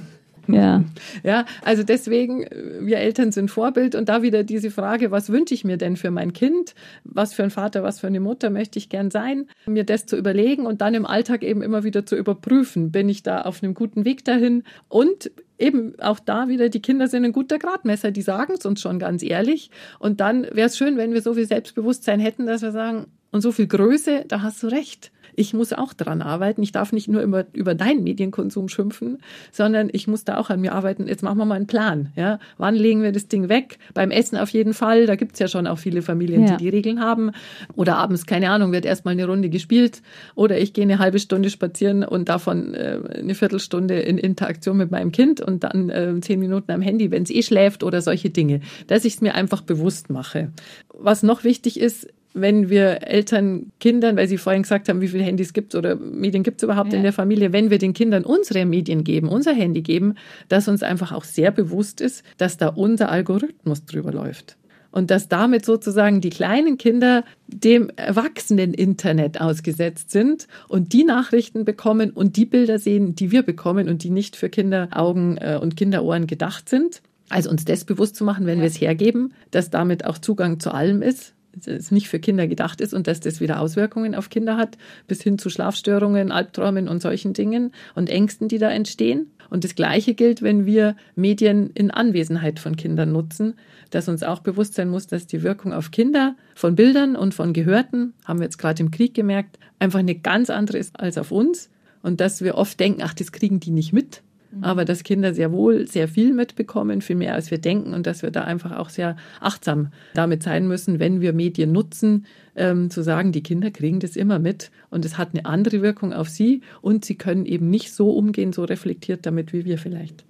Ja. 0.50 0.86
Ja, 1.24 1.44
also 1.62 1.84
deswegen, 1.84 2.46
wir 2.79 3.00
Eltern 3.00 3.34
sind 3.34 3.51
Vorbild 3.51 3.96
und 3.96 4.08
da 4.08 4.22
wieder 4.22 4.44
diese 4.44 4.72
Frage, 4.72 5.12
was 5.12 5.29
wünsche 5.29 5.53
ich 5.53 5.65
mir 5.65 5.75
denn 5.75 5.98
für 5.98 6.10
mein 6.10 6.32
Kind? 6.32 6.74
Was 7.03 7.34
für 7.34 7.44
ein 7.44 7.50
Vater, 7.50 7.84
was 7.84 8.00
für 8.00 8.08
eine 8.08 8.22
Mutter 8.22 8.50
möchte 8.50 8.79
ich 8.79 8.88
gern 8.88 9.12
sein? 9.12 9.48
Mir 9.65 9.84
das 9.84 10.06
zu 10.06 10.15
überlegen 10.15 10.65
und 10.65 10.79
dann 10.79 10.94
im 10.94 11.06
Alltag 11.06 11.44
eben 11.44 11.62
immer 11.62 11.84
wieder 11.84 12.06
zu 12.06 12.15
überprüfen, 12.15 12.94
bin 12.94 13.10
ich 13.10 13.24
da 13.24 13.41
auf 13.41 13.62
einem 13.62 13.74
guten 13.74 14.06
Weg 14.06 14.24
dahin? 14.24 14.63
Und 14.88 15.32
eben 15.59 15.99
auch 15.99 16.19
da 16.19 16.47
wieder, 16.47 16.69
die 16.69 16.81
Kinder 16.81 17.07
sind 17.07 17.25
ein 17.25 17.31
guter 17.31 17.59
Gradmesser, 17.59 18.11
die 18.11 18.21
sagen 18.21 18.53
es 18.57 18.65
uns 18.65 18.81
schon 18.81 18.99
ganz 18.99 19.23
ehrlich. 19.23 19.71
Und 19.99 20.19
dann 20.19 20.43
wäre 20.43 20.67
es 20.67 20.77
schön, 20.77 20.97
wenn 20.97 21.13
wir 21.13 21.21
so 21.21 21.33
viel 21.33 21.47
Selbstbewusstsein 21.47 22.19
hätten, 22.19 22.45
dass 22.45 22.61
wir 22.61 22.71
sagen, 22.71 23.07
und 23.31 23.41
so 23.41 23.51
viel 23.51 23.67
Größe, 23.67 24.25
da 24.27 24.41
hast 24.41 24.63
du 24.63 24.67
recht 24.67 25.11
ich 25.38 25.53
muss 25.53 25.72
auch 25.72 25.94
dran 25.94 26.24
arbeiten. 26.24 26.63
Ich 26.63 26.72
darf 26.72 26.91
nicht 26.91 27.08
nur 27.08 27.22
über, 27.22 27.46
über 27.53 27.75
deinen 27.75 28.03
Medienkonsum 28.03 28.70
schimpfen, 28.70 29.20
sondern 29.51 29.88
ich 29.91 30.08
muss 30.08 30.24
da 30.24 30.38
auch 30.39 30.50
an 30.50 30.60
mir 30.60 30.74
arbeiten. 30.74 31.08
Jetzt 31.08 31.22
machen 31.22 31.38
wir 31.38 31.46
mal 31.46 31.56
einen 31.56 31.67
Plan. 31.67 32.12
Ja? 32.15 32.39
Wann 32.58 32.74
legen 32.74 33.03
wir 33.03 33.12
das 33.12 33.27
Ding 33.27 33.48
weg? 33.48 33.77
Beim 33.94 34.10
Essen 34.10 34.36
auf 34.38 34.50
jeden 34.50 34.74
Fall. 34.74 35.06
Da 35.06 35.15
gibt's 35.15 35.38
ja 35.38 35.48
schon 35.48 35.67
auch 35.67 35.77
viele 35.77 36.01
Familien, 36.01 36.44
ja. 36.44 36.58
die 36.58 36.63
die 36.63 36.70
Regeln 36.70 37.01
haben. 37.01 37.32
Oder 37.75 37.98
abends, 37.98 38.25
keine 38.25 38.50
Ahnung, 38.50 38.72
wird 38.72 38.84
erstmal 38.84 39.12
eine 39.12 39.27
Runde 39.27 39.50
gespielt. 39.50 40.01
Oder 40.34 40.58
ich 40.58 40.74
gehe 40.74 40.84
eine 40.84 40.98
halbe 40.98 41.20
Stunde 41.20 41.51
spazieren 41.51 42.03
und 42.03 42.29
davon 42.29 42.74
äh, 42.74 43.00
eine 43.20 43.36
Viertelstunde 43.36 44.00
in 44.00 44.17
Interaktion 44.17 44.75
mit 44.75 44.89
meinem 44.89 45.12
Kind 45.12 45.39
und 45.39 45.63
dann 45.63 45.91
äh, 45.91 46.20
zehn 46.22 46.39
Minuten 46.39 46.72
am 46.72 46.82
Handy, 46.82 47.12
wenn 47.12 47.22
es 47.22 47.29
eh 47.29 47.44
schläft 47.44 47.84
oder 47.84 48.01
solche 48.01 48.32
Dinge. 48.32 48.62
Dass 48.88 49.06
ich 49.06 49.13
es 49.13 49.22
mir 49.22 49.36
einfach 49.36 49.62
bewusst 49.62 50.10
mache. 50.10 50.51
Was 50.89 51.22
noch 51.22 51.44
wichtig 51.44 51.79
ist, 51.79 52.08
wenn 52.41 52.70
wir 52.70 53.08
Eltern 53.08 53.72
Kindern, 53.79 54.17
weil 54.17 54.27
Sie 54.27 54.38
vorhin 54.38 54.63
gesagt 54.63 54.89
haben, 54.89 55.01
wie 55.01 55.08
viele 55.08 55.24
Handys 55.24 55.53
gibt 55.53 55.74
es 55.74 55.77
oder 55.77 55.96
Medien 55.96 56.44
gibt 56.44 56.58
es 56.58 56.63
überhaupt 56.63 56.91
ja. 56.91 56.98
in 56.98 57.03
der 57.03 57.13
Familie, 57.13 57.53
wenn 57.53 57.70
wir 57.70 57.77
den 57.77 57.94
Kindern 57.94 58.24
unsere 58.24 58.65
Medien 58.65 59.03
geben, 59.03 59.29
unser 59.29 59.53
Handy 59.53 59.82
geben, 59.82 60.15
dass 60.50 60.67
uns 60.67 60.84
einfach 60.84 61.12
auch 61.12 61.24
sehr 61.24 61.51
bewusst 61.51 62.01
ist, 62.01 62.24
dass 62.38 62.58
da 62.58 62.67
unser 62.70 63.10
Algorithmus 63.10 63.86
drüber 63.86 64.12
läuft. 64.12 64.58
Und 64.91 65.12
dass 65.12 65.27
damit 65.27 65.65
sozusagen 65.65 66.22
die 66.22 66.29
kleinen 66.29 66.77
Kinder 66.77 67.24
dem 67.48 67.91
erwachsenen 67.98 68.74
Internet 68.74 69.39
ausgesetzt 69.39 70.12
sind 70.12 70.48
und 70.70 70.94
die 70.94 71.03
Nachrichten 71.03 71.65
bekommen 71.65 72.12
und 72.12 72.38
die 72.38 72.46
Bilder 72.46 72.79
sehen, 72.79 73.13
die 73.13 73.32
wir 73.32 73.44
bekommen 73.44 73.89
und 73.89 74.03
die 74.03 74.10
nicht 74.10 74.36
für 74.36 74.50
Kinderaugen 74.50 75.38
äh, 75.38 75.60
und 75.62 75.75
Kinderohren 75.75 76.25
gedacht 76.25 76.70
sind. 76.70 77.01
Also 77.29 77.50
uns 77.50 77.65
das 77.65 77.84
bewusst 77.84 78.15
zu 78.15 78.24
machen, 78.24 78.46
wenn 78.46 78.60
ja. 78.60 78.63
wir 78.63 78.70
es 78.70 78.79
hergeben, 78.79 79.34
dass 79.51 79.70
damit 79.70 80.06
auch 80.06 80.17
Zugang 80.17 80.60
zu 80.60 80.74
allem 80.74 81.01
ist, 81.01 81.34
es 81.65 81.91
nicht 81.91 82.09
für 82.09 82.19
Kinder 82.19 82.47
gedacht 82.47 82.81
ist 82.81 82.93
und 82.93 83.07
dass 83.07 83.19
das 83.19 83.39
wieder 83.39 83.59
Auswirkungen 83.59 84.15
auf 84.15 84.29
Kinder 84.29 84.57
hat, 84.57 84.77
bis 85.07 85.21
hin 85.21 85.37
zu 85.37 85.49
Schlafstörungen, 85.49 86.31
Albträumen 86.31 86.87
und 86.87 87.01
solchen 87.01 87.33
Dingen 87.33 87.71
und 87.95 88.09
Ängsten, 88.09 88.47
die 88.47 88.57
da 88.57 88.69
entstehen. 88.69 89.31
Und 89.49 89.63
das 89.63 89.75
Gleiche 89.75 90.13
gilt, 90.13 90.41
wenn 90.41 90.65
wir 90.65 90.95
Medien 91.15 91.69
in 91.73 91.91
Anwesenheit 91.91 92.59
von 92.59 92.75
Kindern 92.75 93.11
nutzen, 93.11 93.55
dass 93.89 94.09
uns 94.09 94.23
auch 94.23 94.39
bewusst 94.39 94.73
sein 94.73 94.89
muss, 94.89 95.07
dass 95.07 95.27
die 95.27 95.43
Wirkung 95.43 95.73
auf 95.73 95.91
Kinder 95.91 96.35
von 96.55 96.75
Bildern 96.75 97.15
und 97.15 97.33
von 97.33 97.53
Gehörten, 97.53 98.13
haben 98.25 98.39
wir 98.39 98.45
jetzt 98.45 98.57
gerade 98.57 98.83
im 98.83 98.91
Krieg 98.91 99.13
gemerkt, 99.13 99.57
einfach 99.79 99.99
eine 99.99 100.15
ganz 100.15 100.49
andere 100.49 100.77
ist 100.77 100.99
als 100.99 101.17
auf 101.17 101.31
uns. 101.31 101.69
Und 102.03 102.21
dass 102.21 102.41
wir 102.41 102.55
oft 102.55 102.79
denken, 102.79 103.01
ach, 103.03 103.13
das 103.13 103.31
kriegen 103.31 103.59
die 103.59 103.71
nicht 103.71 103.91
mit. 103.91 104.21
Mhm. 104.57 104.63
aber 104.63 104.85
dass 104.85 105.03
Kinder 105.03 105.33
sehr 105.33 105.51
wohl 105.51 105.87
sehr 105.87 106.07
viel 106.07 106.33
mitbekommen, 106.33 107.01
viel 107.01 107.15
mehr 107.15 107.33
als 107.33 107.51
wir 107.51 107.57
denken 107.57 107.93
und 107.93 108.07
dass 108.07 108.21
wir 108.21 108.31
da 108.31 108.41
einfach 108.43 108.77
auch 108.77 108.89
sehr 108.89 109.15
achtsam 109.39 109.89
damit 110.13 110.43
sein 110.43 110.67
müssen, 110.67 110.99
wenn 110.99 111.21
wir 111.21 111.33
Medien 111.33 111.71
nutzen, 111.71 112.25
ähm, 112.55 112.89
zu 112.89 113.03
sagen, 113.03 113.31
die 113.31 113.43
Kinder 113.43 113.71
kriegen 113.71 113.99
das 113.99 114.15
immer 114.15 114.39
mit 114.39 114.71
und 114.89 115.05
es 115.05 115.17
hat 115.17 115.29
eine 115.33 115.45
andere 115.45 115.81
Wirkung 115.81 116.13
auf 116.13 116.29
sie 116.29 116.61
und 116.81 117.05
sie 117.05 117.15
können 117.15 117.45
eben 117.45 117.69
nicht 117.69 117.93
so 117.93 118.11
umgehen, 118.11 118.53
so 118.53 118.63
reflektiert 118.63 119.25
damit 119.25 119.53
wie 119.53 119.65
wir 119.65 119.77
vielleicht. 119.77 120.25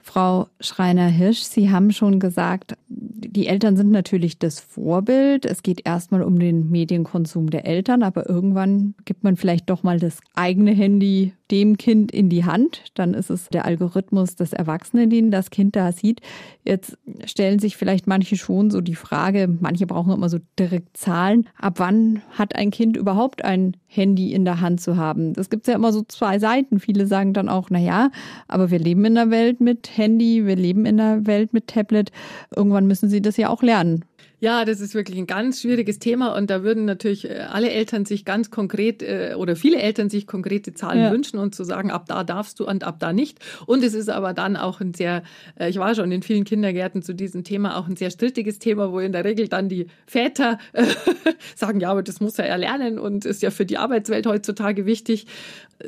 Frau 0.00 0.48
Schreiner-Hirsch, 0.60 1.40
Sie 1.40 1.70
haben 1.70 1.90
schon 1.90 2.20
gesagt, 2.20 2.74
die 2.88 3.46
Eltern 3.46 3.74
sind 3.76 3.90
natürlich 3.90 4.38
das 4.38 4.60
Vorbild. 4.60 5.46
Es 5.46 5.62
geht 5.62 5.86
erstmal 5.86 6.22
um 6.22 6.38
den 6.38 6.70
Medienkonsum 6.70 7.48
der 7.48 7.66
Eltern, 7.66 8.02
aber 8.02 8.28
irgendwann 8.28 8.94
gibt 9.06 9.24
man 9.24 9.36
vielleicht 9.36 9.70
doch 9.70 9.82
mal 9.82 9.98
das 9.98 10.20
eigene 10.34 10.72
Handy 10.72 11.32
dem 11.50 11.76
Kind 11.76 12.10
in 12.10 12.28
die 12.28 12.44
Hand. 12.44 12.84
Dann 12.94 13.14
ist 13.14 13.30
es 13.30 13.48
der 13.48 13.64
Algorithmus 13.64 14.34
des 14.36 14.52
Erwachsenen, 14.52 15.10
den 15.10 15.30
das 15.30 15.50
Kind 15.50 15.76
da 15.76 15.92
sieht. 15.92 16.20
Jetzt 16.64 16.96
stellen 17.26 17.58
sich 17.58 17.76
vielleicht 17.76 18.06
manche 18.06 18.36
schon 18.36 18.70
so 18.70 18.80
die 18.80 18.94
Frage, 18.94 19.48
manche 19.60 19.86
brauchen 19.86 20.12
immer 20.12 20.28
so 20.28 20.38
direkt 20.58 20.96
Zahlen. 20.96 21.48
Ab 21.58 21.74
wann 21.78 22.22
hat 22.30 22.56
ein 22.56 22.70
Kind 22.70 22.96
überhaupt 22.96 23.44
ein 23.44 23.76
Handy 23.86 24.32
in 24.32 24.44
der 24.44 24.60
Hand 24.60 24.80
zu 24.80 24.96
haben? 24.96 25.34
Das 25.34 25.50
gibt 25.50 25.66
ja 25.66 25.74
immer 25.74 25.92
so 25.92 26.02
zwei 26.02 26.38
Seiten. 26.38 26.80
Viele 26.80 27.06
sagen 27.06 27.34
dann 27.34 27.48
auch, 27.48 27.68
na 27.70 27.78
ja, 27.78 28.10
aber 28.48 28.70
wir 28.70 28.78
leben 28.78 29.04
in 29.04 29.14
der 29.14 29.30
Welt 29.30 29.60
mit 29.60 29.96
Handy, 29.96 30.46
wir 30.46 30.56
leben 30.56 30.86
in 30.86 30.96
der 30.96 31.26
Welt 31.26 31.52
mit 31.52 31.66
Tablet. 31.66 32.10
Irgendwann 32.54 32.86
müssen 32.86 33.08
sie 33.08 33.20
das 33.20 33.36
ja 33.36 33.50
auch 33.50 33.62
lernen. 33.62 34.04
Ja, 34.44 34.66
das 34.66 34.82
ist 34.82 34.94
wirklich 34.94 35.16
ein 35.16 35.26
ganz 35.26 35.62
schwieriges 35.62 35.98
Thema 35.98 36.36
und 36.36 36.50
da 36.50 36.62
würden 36.62 36.84
natürlich 36.84 37.30
äh, 37.30 37.46
alle 37.50 37.70
Eltern 37.70 38.04
sich 38.04 38.26
ganz 38.26 38.50
konkret 38.50 39.02
äh, 39.02 39.36
oder 39.38 39.56
viele 39.56 39.78
Eltern 39.78 40.10
sich 40.10 40.26
konkrete 40.26 40.74
Zahlen 40.74 41.00
ja. 41.00 41.10
wünschen 41.10 41.38
und 41.38 41.54
zu 41.54 41.64
sagen, 41.64 41.90
ab 41.90 42.04
da 42.08 42.24
darfst 42.24 42.60
du 42.60 42.66
und 42.66 42.84
ab 42.84 42.96
da 42.98 43.14
nicht. 43.14 43.38
Und 43.64 43.82
es 43.82 43.94
ist 43.94 44.10
aber 44.10 44.34
dann 44.34 44.58
auch 44.58 44.82
ein 44.82 44.92
sehr, 44.92 45.22
äh, 45.58 45.70
ich 45.70 45.78
war 45.78 45.94
schon 45.94 46.12
in 46.12 46.22
vielen 46.22 46.44
Kindergärten 46.44 47.00
zu 47.00 47.14
diesem 47.14 47.42
Thema 47.42 47.78
auch 47.78 47.88
ein 47.88 47.96
sehr 47.96 48.10
strittiges 48.10 48.58
Thema, 48.58 48.92
wo 48.92 48.98
in 48.98 49.12
der 49.12 49.24
Regel 49.24 49.48
dann 49.48 49.70
die 49.70 49.86
Väter 50.06 50.58
sagen, 51.56 51.80
ja, 51.80 51.90
aber 51.90 52.02
das 52.02 52.20
muss 52.20 52.38
er 52.38 52.44
erlernen 52.44 52.98
und 52.98 53.24
ist 53.24 53.40
ja 53.40 53.50
für 53.50 53.64
die 53.64 53.78
Arbeitswelt 53.78 54.26
heutzutage 54.26 54.84
wichtig. 54.84 55.26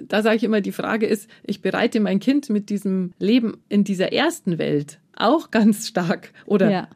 Da 0.03 0.23
sage 0.23 0.37
ich 0.37 0.45
immer, 0.45 0.63
die 0.63 0.73
Frage 0.73 1.05
ist, 1.05 1.29
ich 1.45 1.61
bereite 1.61 2.01
mein 2.01 2.21
Kind 2.21 2.49
mit 2.49 2.71
diesem 2.71 3.13
Leben 3.19 3.59
in 3.69 3.85
dieser 3.85 4.15
ersten 4.15 4.57
Welt 4.57 4.99
auch 5.15 5.51
ganz 5.51 5.89
stark 5.89 6.33
oder 6.47 6.71
ja 6.71 6.89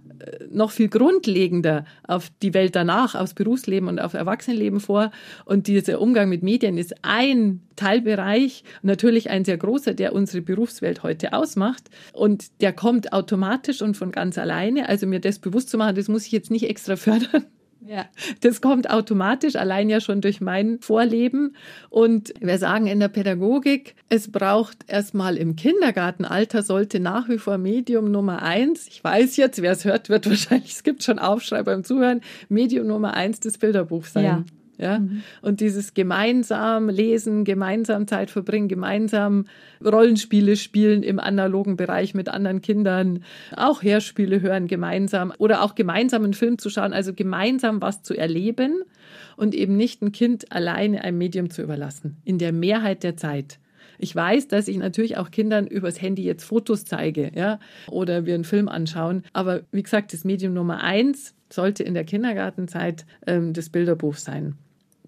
noch 0.50 0.70
viel 0.70 0.88
grundlegender 0.88 1.84
auf 2.06 2.30
die 2.42 2.54
Welt 2.54 2.76
danach, 2.76 3.14
aufs 3.14 3.34
Berufsleben 3.34 3.88
und 3.88 4.00
auf 4.00 4.14
Erwachsenenleben 4.14 4.80
vor. 4.80 5.10
Und 5.44 5.66
dieser 5.66 6.00
Umgang 6.00 6.28
mit 6.28 6.42
Medien 6.42 6.78
ist 6.78 6.94
ein 7.02 7.60
Teilbereich, 7.76 8.64
natürlich 8.82 9.30
ein 9.30 9.44
sehr 9.44 9.56
großer, 9.56 9.94
der 9.94 10.12
unsere 10.12 10.42
Berufswelt 10.42 11.02
heute 11.02 11.32
ausmacht. 11.32 11.84
Und 12.12 12.46
der 12.60 12.72
kommt 12.72 13.12
automatisch 13.12 13.82
und 13.82 13.96
von 13.96 14.12
ganz 14.12 14.38
alleine. 14.38 14.88
Also 14.88 15.06
mir 15.06 15.20
das 15.20 15.38
bewusst 15.38 15.70
zu 15.70 15.78
machen, 15.78 15.96
das 15.96 16.08
muss 16.08 16.26
ich 16.26 16.32
jetzt 16.32 16.50
nicht 16.50 16.68
extra 16.68 16.96
fördern. 16.96 17.46
Ja. 17.90 18.06
Das 18.40 18.60
kommt 18.60 18.88
automatisch, 18.88 19.56
allein 19.56 19.90
ja 19.90 20.00
schon 20.00 20.20
durch 20.20 20.40
mein 20.40 20.78
Vorleben. 20.80 21.56
Und 21.88 22.32
wir 22.38 22.56
sagen 22.58 22.86
in 22.86 23.00
der 23.00 23.08
Pädagogik, 23.08 23.96
es 24.08 24.30
braucht 24.30 24.78
erstmal 24.86 25.36
im 25.36 25.56
Kindergartenalter 25.56 26.62
sollte 26.62 27.00
nach 27.00 27.28
wie 27.28 27.38
vor 27.38 27.58
Medium 27.58 28.12
Nummer 28.12 28.42
eins, 28.42 28.86
ich 28.86 29.02
weiß 29.02 29.36
jetzt, 29.38 29.60
wer 29.60 29.72
es 29.72 29.84
hört, 29.84 30.08
wird 30.08 30.26
wahrscheinlich, 30.30 30.70
es 30.70 30.84
gibt 30.84 31.02
schon 31.02 31.18
Aufschrei 31.18 31.64
beim 31.64 31.82
Zuhören, 31.82 32.20
Medium 32.48 32.86
Nummer 32.86 33.14
eins 33.14 33.40
das 33.40 33.58
Bilderbuch 33.58 34.04
sein. 34.04 34.24
Ja. 34.24 34.44
Ja? 34.80 34.98
Mhm. 34.98 35.22
Und 35.42 35.60
dieses 35.60 35.94
gemeinsam 35.94 36.88
lesen, 36.88 37.44
gemeinsam 37.44 38.06
Zeit 38.06 38.30
verbringen, 38.30 38.68
gemeinsam 38.68 39.44
Rollenspiele 39.84 40.56
spielen 40.56 41.02
im 41.02 41.20
analogen 41.20 41.76
Bereich 41.76 42.14
mit 42.14 42.28
anderen 42.28 42.62
Kindern, 42.62 43.24
auch 43.54 43.82
Hörspiele 43.82 44.40
hören 44.40 44.66
gemeinsam 44.66 45.32
oder 45.38 45.62
auch 45.62 45.74
gemeinsam 45.74 46.24
einen 46.24 46.34
Film 46.34 46.58
zu 46.58 46.70
schauen, 46.70 46.92
also 46.92 47.12
gemeinsam 47.12 47.82
was 47.82 48.02
zu 48.02 48.16
erleben 48.16 48.82
und 49.36 49.54
eben 49.54 49.76
nicht 49.76 50.02
ein 50.02 50.12
Kind 50.12 50.50
alleine 50.50 51.04
einem 51.04 51.18
Medium 51.18 51.50
zu 51.50 51.62
überlassen, 51.62 52.16
in 52.24 52.38
der 52.38 52.52
Mehrheit 52.52 53.02
der 53.02 53.16
Zeit. 53.16 53.58
Ich 53.98 54.16
weiß, 54.16 54.48
dass 54.48 54.66
ich 54.66 54.78
natürlich 54.78 55.18
auch 55.18 55.30
Kindern 55.30 55.66
übers 55.66 56.00
Handy 56.00 56.24
jetzt 56.24 56.44
Fotos 56.44 56.86
zeige, 56.86 57.32
ja, 57.34 57.60
oder 57.86 58.24
wir 58.24 58.34
einen 58.34 58.44
Film 58.44 58.68
anschauen. 58.68 59.24
Aber 59.34 59.60
wie 59.72 59.82
gesagt, 59.82 60.14
das 60.14 60.24
Medium 60.24 60.54
Nummer 60.54 60.82
eins 60.82 61.34
sollte 61.52 61.82
in 61.82 61.92
der 61.92 62.04
Kindergartenzeit 62.04 63.04
ähm, 63.26 63.52
das 63.52 63.68
Bilderbuch 63.68 64.16
sein 64.16 64.56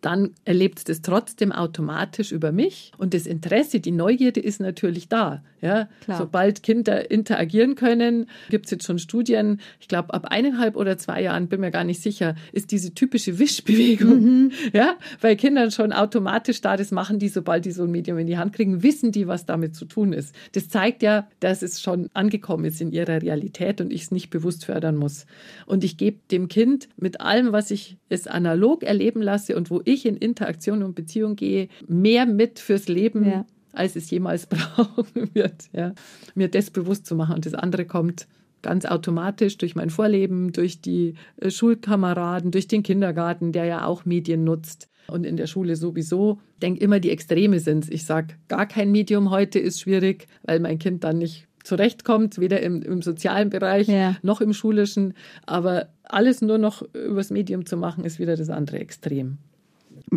dann 0.02 0.32
erlebt 0.44 0.78
es 0.78 0.85
das 0.85 1.00
trotzdem 1.00 1.52
automatisch 1.52 2.32
über 2.32 2.52
mich. 2.52 2.92
Und 2.99 3.14
das 3.14 3.26
Interesse, 3.26 3.80
die 3.80 3.92
Neugierde 3.92 4.40
ist 4.40 4.61
natürlich 4.61 5.09
da. 5.09 5.42
Ja? 5.62 5.88
Sobald 6.09 6.64
Kinder 6.64 7.11
interagieren 7.11 7.76
können, 7.76 8.26
gibt 8.50 8.66
es 8.66 8.73
jetzt 8.73 8.85
schon 8.85 8.99
Studien, 8.99 9.61
ich 9.80 9.87
glaube 9.87 10.12
ab 10.12 10.26
eineinhalb 10.28 10.76
oder 10.76 10.99
zwei 10.99 11.23
Jahren, 11.23 11.47
bin 11.47 11.61
mir 11.61 11.71
gar 11.71 11.85
nicht 11.85 12.02
sicher, 12.02 12.35
ist 12.50 12.73
diese 12.73 12.94
typische 12.94 13.38
Wischbewegung, 13.38 14.23
mhm. 14.23 14.52
ja, 14.73 14.97
bei 15.21 15.37
Kindern 15.37 15.71
schon 15.71 15.92
automatisch 15.92 16.61
da, 16.61 16.77
das 16.77 16.90
machen 16.90 17.20
die, 17.20 17.29
sobald 17.29 17.64
die 17.64 17.70
so 17.70 17.85
ein 17.85 17.90
Medium 17.92 18.18
in 18.18 18.27
die 18.27 18.38
Hand 18.38 18.53
kriegen, 18.55 18.83
wissen 18.83 19.12
die, 19.12 19.29
was 19.29 19.46
damit 19.46 19.77
zu 19.77 19.85
tun 19.85 20.12
ist. 20.12 20.35
Das 20.53 20.68
zeigt 20.68 21.03
ja, 21.03 21.29
dass 21.38 21.62
es 21.62 21.81
schon 21.81 22.11
angekommen 22.12 22.64
ist 22.64 22.81
in 22.81 22.90
ihrer 22.90 23.22
Realität 23.22 23.81
und 23.81 23.92
ich 23.92 24.03
es 24.03 24.11
nicht 24.11 24.31
bewusst 24.31 24.64
fördern 24.64 24.96
muss. 24.96 25.27
Und 25.66 25.85
ich 25.85 25.96
gebe 25.96 26.18
dem 26.33 26.48
Kind 26.48 26.88
mit 26.96 27.20
allem, 27.20 27.53
was 27.53 27.70
ich 27.70 27.98
es 28.09 28.27
analog 28.27 28.83
erleben 28.83 29.22
lasse 29.22 29.55
und 29.57 29.70
wo 29.70 29.81
ich 29.85 29.91
ich 29.92 30.07
in 30.07 30.16
Interaktion 30.16 30.83
und 30.83 30.94
Beziehung 30.94 31.37
gehe, 31.37 31.68
mehr 31.87 32.26
mit 32.26 32.59
fürs 32.59 32.88
Leben, 32.88 33.24
ja. 33.24 33.46
als 33.72 33.96
es 33.96 34.11
jemals 34.11 34.46
brauchen 34.48 35.31
wird. 35.35 35.68
Ja. 35.72 35.94
Mir 36.35 36.48
das 36.48 36.70
bewusst 36.70 37.07
zu 37.07 37.14
machen. 37.14 37.35
Und 37.35 37.46
das 37.46 37.55
andere 37.55 37.85
kommt 37.85 38.26
ganz 38.62 38.87
automatisch 38.87 39.59
durch 39.59 39.74
mein 39.74 39.90
Vorleben, 39.90 40.52
durch 40.52 40.81
die 40.81 41.14
äh, 41.37 41.50
Schulkameraden, 41.50 42.50
durch 42.52 42.68
den 42.68 42.83
Kindergarten, 42.83 43.52
der 43.52 43.64
ja 43.64 43.85
auch 43.85 44.05
Medien 44.05 44.44
nutzt. 44.44 44.88
Und 45.09 45.26
in 45.26 45.37
der 45.37 45.48
Schule 45.48 45.74
sowieso. 45.74 46.38
Ich 46.55 46.61
denke 46.61 46.81
immer, 46.81 47.00
die 47.00 47.11
Extreme 47.11 47.59
sind 47.59 47.92
Ich 47.92 48.05
sage, 48.05 48.35
gar 48.46 48.66
kein 48.66 48.92
Medium 48.92 49.31
heute 49.31 49.59
ist 49.59 49.81
schwierig, 49.81 50.28
weil 50.44 50.61
mein 50.61 50.78
Kind 50.78 51.02
dann 51.02 51.18
nicht 51.18 51.48
zurechtkommt, 51.64 52.38
weder 52.38 52.61
im, 52.61 52.83
im 52.83 53.02
sozialen 53.02 53.50
Bereich 53.50 53.88
ja. 53.88 54.16
noch 54.22 54.40
im 54.40 54.52
schulischen. 54.52 55.14
Aber 55.44 55.88
alles 56.05 56.40
nur 56.40 56.59
noch 56.59 56.83
übers 56.94 57.31
Medium 57.31 57.66
zu 57.66 57.76
machen, 57.76 58.05
ist 58.05 58.20
wieder 58.20 58.37
das 58.37 58.48
andere 58.48 58.78
Extrem 58.78 59.38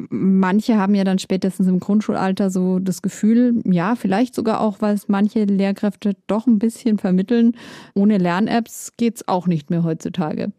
manche 0.09 0.77
haben 0.77 0.93
ja 0.93 1.03
dann 1.03 1.19
spätestens 1.19 1.67
im 1.67 1.79
Grundschulalter 1.79 2.49
so 2.49 2.79
das 2.79 3.01
Gefühl, 3.01 3.61
ja, 3.65 3.95
vielleicht 3.95 4.35
sogar 4.35 4.59
auch, 4.59 4.81
weil 4.81 4.93
es 4.93 5.07
manche 5.07 5.45
Lehrkräfte 5.45 6.15
doch 6.27 6.47
ein 6.47 6.59
bisschen 6.59 6.97
vermitteln, 6.97 7.55
ohne 7.93 8.17
Lern-Apps 8.17 8.93
geht 8.97 9.15
es 9.15 9.27
auch 9.27 9.47
nicht 9.47 9.69
mehr 9.69 9.83
heutzutage. 9.83 10.51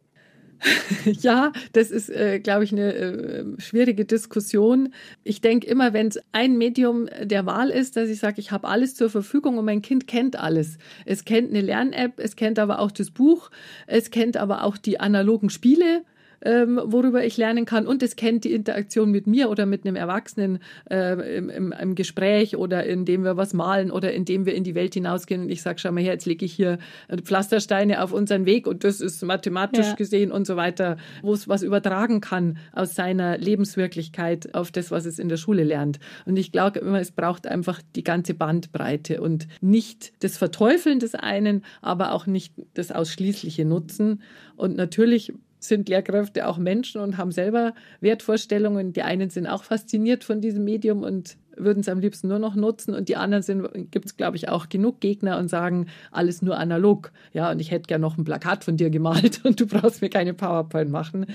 Ja, 1.05 1.53
das 1.72 1.90
ist, 1.90 2.09
äh, 2.09 2.40
glaube 2.40 2.64
ich, 2.64 2.72
eine 2.72 2.94
äh, 2.94 3.44
schwierige 3.59 4.07
Diskussion. 4.07 4.94
Ich 5.22 5.42
denke 5.42 5.66
immer, 5.66 5.92
wenn 5.92 6.09
es 6.09 6.18
ein 6.33 6.57
Medium 6.57 7.09
der 7.22 7.44
Wahl 7.44 7.68
ist, 7.68 7.96
dass 7.96 8.09
ich 8.09 8.18
sage, 8.18 8.40
ich 8.40 8.53
habe 8.53 8.66
alles 8.66 8.94
zur 8.94 9.11
Verfügung 9.11 9.59
und 9.59 9.66
mein 9.66 9.83
Kind 9.83 10.07
kennt 10.07 10.38
alles. 10.38 10.79
Es 11.05 11.27
kennt 11.27 11.51
eine 11.51 11.61
Lern-App, 11.61 12.18
es 12.18 12.37
kennt 12.37 12.59
aber 12.59 12.79
auch 12.79 12.90
das 12.90 13.11
Buch, 13.11 13.51
es 13.87 14.11
kennt 14.11 14.38
aber 14.38 14.64
auch 14.64 14.79
die 14.79 14.99
analogen 14.99 15.51
Spiele 15.51 16.05
ähm, 16.42 16.81
worüber 16.85 17.25
ich 17.25 17.37
lernen 17.37 17.64
kann. 17.64 17.87
Und 17.87 18.03
es 18.03 18.16
kennt 18.16 18.44
die 18.44 18.53
Interaktion 18.53 19.11
mit 19.11 19.27
mir 19.27 19.51
oder 19.51 19.66
mit 19.66 19.85
einem 19.85 19.96
Erwachsenen 19.96 20.59
äh, 20.90 21.37
im, 21.37 21.49
im, 21.51 21.72
im, 21.72 21.94
Gespräch 21.94 22.57
oder 22.57 22.85
indem 22.85 23.25
wir 23.25 23.37
was 23.37 23.55
malen 23.55 23.90
oder 23.90 24.12
indem 24.12 24.46
wir 24.46 24.55
in 24.55 24.64
die 24.64 24.75
Welt 24.75 24.94
hinausgehen 24.94 25.42
und 25.42 25.51
ich 25.51 25.62
sage, 25.62 25.79
schau 25.79 25.92
mal 25.92 26.03
her, 26.03 26.12
jetzt 26.12 26.27
lege 26.27 26.44
ich 26.44 26.53
hier 26.53 26.79
Pflastersteine 27.22 28.03
auf 28.03 28.12
unseren 28.12 28.46
Weg 28.46 28.66
und 28.66 28.85
das 28.85 29.01
ist 29.01 29.22
mathematisch 29.22 29.87
ja. 29.87 29.94
gesehen 29.94 30.31
und 30.31 30.46
so 30.46 30.57
weiter, 30.57 30.96
wo 31.22 31.33
es 31.33 31.49
was 31.49 31.62
übertragen 31.62 32.20
kann 32.20 32.59
aus 32.72 32.94
seiner 32.94 33.38
Lebenswirklichkeit 33.38 34.55
auf 34.55 34.70
das, 34.70 34.90
was 34.90 35.07
es 35.07 35.18
in 35.18 35.29
der 35.29 35.37
Schule 35.37 35.64
lernt. 35.64 35.99
Und 36.25 36.37
ich 36.37 36.53
glaube 36.53 36.81
immer, 36.81 37.01
es 37.01 37.12
braucht 37.12 37.46
einfach 37.46 37.81
die 37.94 38.05
ganze 38.05 38.35
Bandbreite 38.35 39.20
und 39.20 39.49
nicht 39.61 40.12
das 40.22 40.37
Verteufeln 40.37 40.99
des 40.99 41.14
einen, 41.14 41.64
aber 41.83 42.12
auch 42.12 42.27
nicht 42.27 42.55
das 42.75 42.92
ausschließliche 42.92 43.64
Nutzen. 43.64 44.22
Und 44.57 44.77
natürlich 44.77 45.33
sind 45.59 45.88
Lehrkräfte 45.88 46.47
auch 46.47 46.59
Menschen 46.59 47.01
und 47.01 47.16
haben 47.16 47.33
selber 47.33 47.75
Wertvorstellungen. 48.01 48.92
Die 48.92 49.03
einen 49.03 49.31
sind 49.31 49.47
auch 49.47 49.64
fasziniert 49.64 50.25
von 50.25 50.40
diesem 50.40 50.64
Medium 50.64 51.03
und 51.03 51.37
würden 51.57 51.81
es 51.81 51.88
am 51.88 52.01
liebsten 52.01 52.29
nur 52.29 52.38
noch 52.38 52.55
nutzen 52.55 52.95
und 52.95 53.09
die 53.09 53.16
anderen 53.16 53.42
sind, 53.42 53.90
gibt 53.90 54.05
es 54.05 54.16
glaube 54.16 54.37
ich 54.37 54.49
auch 54.49 54.69
genug 54.69 55.01
Gegner 55.01 55.38
und 55.38 55.49
sagen, 55.49 55.87
alles 56.11 56.42
nur 56.42 56.59
analog. 56.59 57.12
Ja, 57.33 57.51
und 57.51 57.61
ich 57.61 57.71
hätte 57.71 57.87
gerne 57.87 58.03
noch 58.03 58.19
ein 58.19 58.25
Plakat 58.25 58.64
von 58.64 58.77
dir 58.77 58.90
gemalt 58.90 59.40
und 59.45 59.59
du 59.59 59.66
brauchst 59.66 60.03
mir 60.03 60.11
keine 60.11 60.35
PowerPoint 60.35 60.90
machen. 60.90 61.27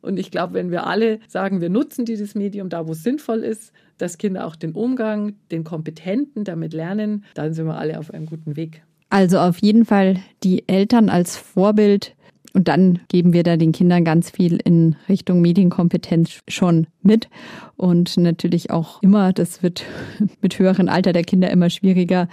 Und 0.00 0.18
ich 0.18 0.30
glaube, 0.30 0.54
wenn 0.54 0.70
wir 0.70 0.86
alle 0.86 1.20
sagen, 1.28 1.60
wir 1.60 1.70
nutzen 1.70 2.04
dieses 2.04 2.34
Medium 2.34 2.68
da, 2.68 2.86
wo 2.86 2.92
es 2.92 3.02
sinnvoll 3.02 3.40
ist, 3.40 3.72
dass 3.98 4.16
Kinder 4.16 4.46
auch 4.46 4.56
den 4.56 4.72
Umgang, 4.72 5.34
den 5.50 5.64
Kompetenten 5.64 6.44
damit 6.44 6.72
lernen, 6.72 7.24
dann 7.34 7.52
sind 7.52 7.66
wir 7.66 7.76
alle 7.76 7.98
auf 7.98 8.14
einem 8.14 8.26
guten 8.26 8.56
Weg. 8.56 8.82
Also 9.10 9.38
auf 9.38 9.58
jeden 9.58 9.84
Fall 9.84 10.20
die 10.44 10.68
Eltern 10.68 11.08
als 11.08 11.36
Vorbild 11.36 12.14
und 12.54 12.68
dann 12.68 13.00
geben 13.08 13.32
wir 13.32 13.42
da 13.42 13.56
den 13.56 13.72
Kindern 13.72 14.04
ganz 14.04 14.30
viel 14.30 14.58
in 14.64 14.96
Richtung 15.08 15.40
Medienkompetenz 15.40 16.40
schon 16.48 16.86
mit. 17.02 17.28
Und 17.76 18.16
natürlich 18.16 18.70
auch 18.70 19.02
immer, 19.02 19.32
das 19.32 19.62
wird 19.62 19.84
mit 20.40 20.58
höherem 20.58 20.88
Alter 20.88 21.12
der 21.12 21.24
Kinder 21.24 21.50
immer 21.50 21.70
schwieriger, 21.70 22.28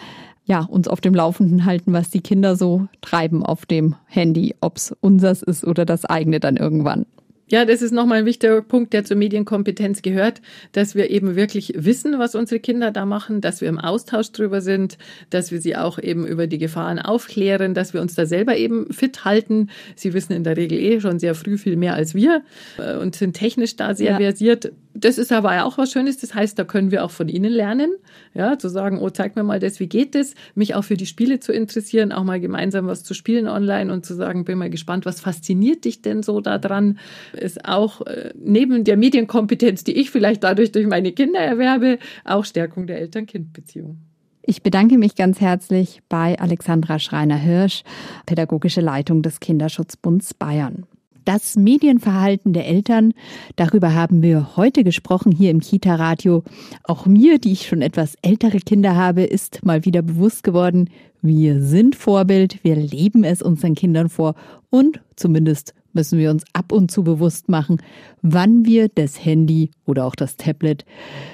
ja, 0.45 0.61
uns 0.61 0.87
auf 0.87 1.01
dem 1.01 1.15
Laufenden 1.15 1.65
halten, 1.65 1.91
was 1.91 2.11
die 2.11 2.21
Kinder 2.21 2.55
so 2.55 2.87
treiben 3.01 3.43
auf 3.43 3.65
dem 3.65 3.95
Handy, 4.05 4.55
ob 4.61 4.77
es 4.77 4.95
unseres 5.01 5.41
ist 5.41 5.65
oder 5.65 5.85
das 5.85 6.05
eigene 6.05 6.39
dann 6.39 6.55
irgendwann. 6.55 7.05
Ja, 7.47 7.63
das 7.63 7.83
ist 7.83 7.91
nochmal 7.91 8.19
ein 8.19 8.25
wichtiger 8.25 8.61
Punkt, 8.61 8.91
der 8.93 9.03
zur 9.03 9.17
Medienkompetenz 9.17 10.01
gehört, 10.01 10.41
dass 10.71 10.95
wir 10.95 11.11
eben 11.11 11.35
wirklich 11.35 11.73
wissen, 11.75 12.17
was 12.17 12.33
unsere 12.33 12.59
Kinder 12.59 12.89
da 12.91 13.05
machen, 13.05 13.39
dass 13.39 13.61
wir 13.61 13.69
im 13.69 13.77
Austausch 13.77 14.31
drüber 14.31 14.61
sind, 14.61 14.97
dass 15.29 15.51
wir 15.51 15.61
sie 15.61 15.75
auch 15.75 15.99
eben 15.99 16.25
über 16.25 16.47
die 16.47 16.57
Gefahren 16.57 16.97
aufklären, 16.97 17.75
dass 17.75 17.93
wir 17.93 18.01
uns 18.01 18.15
da 18.15 18.25
selber 18.25 18.57
eben 18.57 18.91
fit 18.91 19.25
halten. 19.25 19.69
Sie 19.95 20.13
wissen 20.13 20.33
in 20.33 20.43
der 20.43 20.57
Regel 20.57 20.79
eh 20.79 20.99
schon 20.99 21.19
sehr 21.19 21.35
früh 21.35 21.57
viel 21.59 21.75
mehr 21.75 21.93
als 21.93 22.15
wir 22.15 22.41
äh, 22.79 22.95
und 22.97 23.15
sind 23.15 23.33
technisch 23.33 23.75
da 23.75 23.93
sehr 23.93 24.11
ja. 24.11 24.17
versiert. 24.17 24.71
Das 24.97 25.17
ist 25.17 25.33
aber 25.33 25.65
auch 25.65 25.77
was 25.77 25.91
Schönes. 25.91 26.17
Das 26.17 26.33
heißt, 26.33 26.57
da 26.57 26.63
können 26.63 26.89
wir 26.89 27.03
auch 27.03 27.11
von 27.11 27.27
ihnen 27.27 27.51
lernen, 27.51 27.95
ja, 28.33 28.57
zu 28.57 28.69
sagen, 28.69 28.99
oh, 28.99 29.09
zeig 29.09 29.35
mir 29.35 29.43
mal 29.43 29.59
das, 29.59 29.81
wie 29.81 29.87
geht 29.87 30.15
das? 30.15 30.33
Mich 30.55 30.73
auch 30.73 30.83
für 30.83 30.95
die 30.95 31.05
Spiele 31.05 31.41
zu 31.41 31.51
interessieren, 31.51 32.13
auch 32.13 32.23
mal 32.23 32.39
gemeinsam 32.39 32.87
was 32.87 33.03
zu 33.03 33.13
spielen 33.13 33.47
online 33.47 33.91
und 33.91 34.05
zu 34.05 34.15
sagen, 34.15 34.45
bin 34.45 34.57
mal 34.57 34.69
gespannt, 34.69 35.05
was 35.05 35.19
fasziniert 35.19 35.83
dich 35.83 36.01
denn 36.01 36.23
so 36.23 36.39
daran? 36.39 36.97
ist 37.33 37.65
auch 37.65 38.01
äh, 38.01 38.31
neben 38.35 38.85
der 38.85 38.95
Medienkompetenz, 38.95 39.83
die 39.83 39.93
ich 39.93 40.11
vielleicht 40.11 40.43
dadurch 40.43 40.71
durch 40.71 40.87
meine 40.87 41.11
Kinder 41.11 41.39
erwerbe, 41.39 41.99
auch 42.23 42.45
Stärkung 42.45 42.87
der 42.87 42.99
Eltern-Kind-Beziehung. 42.99 43.97
Ich 44.43 44.61
bedanke 44.61 44.97
mich 44.97 45.15
ganz 45.15 45.41
herzlich 45.41 46.01
bei 46.07 46.39
Alexandra 46.39 46.99
Schreiner-Hirsch, 46.99 47.83
pädagogische 48.25 48.81
Leitung 48.81 49.23
des 49.23 49.39
Kinderschutzbunds 49.39 50.35
Bayern. 50.35 50.85
Das 51.25 51.55
Medienverhalten 51.55 52.53
der 52.53 52.67
Eltern, 52.67 53.13
darüber 53.55 53.95
haben 53.95 54.21
wir 54.21 54.55
heute 54.55 54.83
gesprochen 54.83 55.31
hier 55.31 55.49
im 55.49 55.59
Kita-Radio. 55.59 56.43
Auch 56.83 57.07
mir, 57.07 57.39
die 57.39 57.51
ich 57.51 57.67
schon 57.67 57.81
etwas 57.81 58.15
ältere 58.21 58.59
Kinder 58.59 58.95
habe, 58.95 59.23
ist 59.23 59.65
mal 59.65 59.85
wieder 59.85 60.03
bewusst 60.03 60.43
geworden, 60.43 60.91
wir 61.23 61.63
sind 61.63 61.95
Vorbild, 61.95 62.63
wir 62.63 62.75
leben 62.75 63.23
es 63.23 63.41
unseren 63.41 63.73
Kindern 63.73 64.09
vor 64.09 64.35
und 64.69 65.01
zumindest 65.15 65.73
müssen 65.93 66.19
wir 66.19 66.29
uns 66.29 66.43
ab 66.53 66.71
und 66.71 66.91
zu 66.91 67.03
bewusst 67.03 67.49
machen, 67.49 67.81
wann 68.21 68.63
wir 68.65 68.89
das 68.89 69.25
Handy 69.25 69.71
oder 69.85 70.05
auch 70.05 70.15
das 70.15 70.37
Tablet 70.37 70.85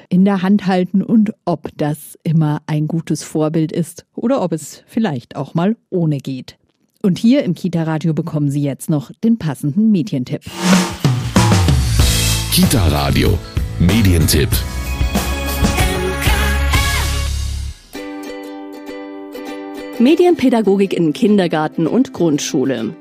in 0.07 0.23
der 0.23 0.41
Hand 0.41 0.67
halten 0.67 1.03
und 1.03 1.33
ob 1.43 1.67
das 1.75 2.17
immer 2.23 2.61
ein 2.65 2.87
gutes 2.87 3.23
Vorbild 3.23 3.73
ist 3.73 4.05
oder 4.15 4.41
ob 4.41 4.53
es 4.53 4.83
vielleicht 4.87 5.35
auch 5.35 5.53
mal 5.53 5.75
ohne 5.89 6.19
geht. 6.19 6.57
Und 7.03 7.17
hier 7.17 7.43
im 7.43 7.55
Kita-Radio 7.55 8.13
bekommen 8.13 8.51
Sie 8.51 8.61
jetzt 8.61 8.89
noch 8.89 9.11
den 9.23 9.39
passenden 9.39 9.89
Medientipp. 9.91 10.41
Kita-Radio, 12.53 13.39
Medientipp. 13.79 14.49
Medienpädagogik 19.97 20.93
in 20.93 21.13
Kindergarten 21.13 21.87
und 21.87 22.13
Grundschule. 22.13 22.95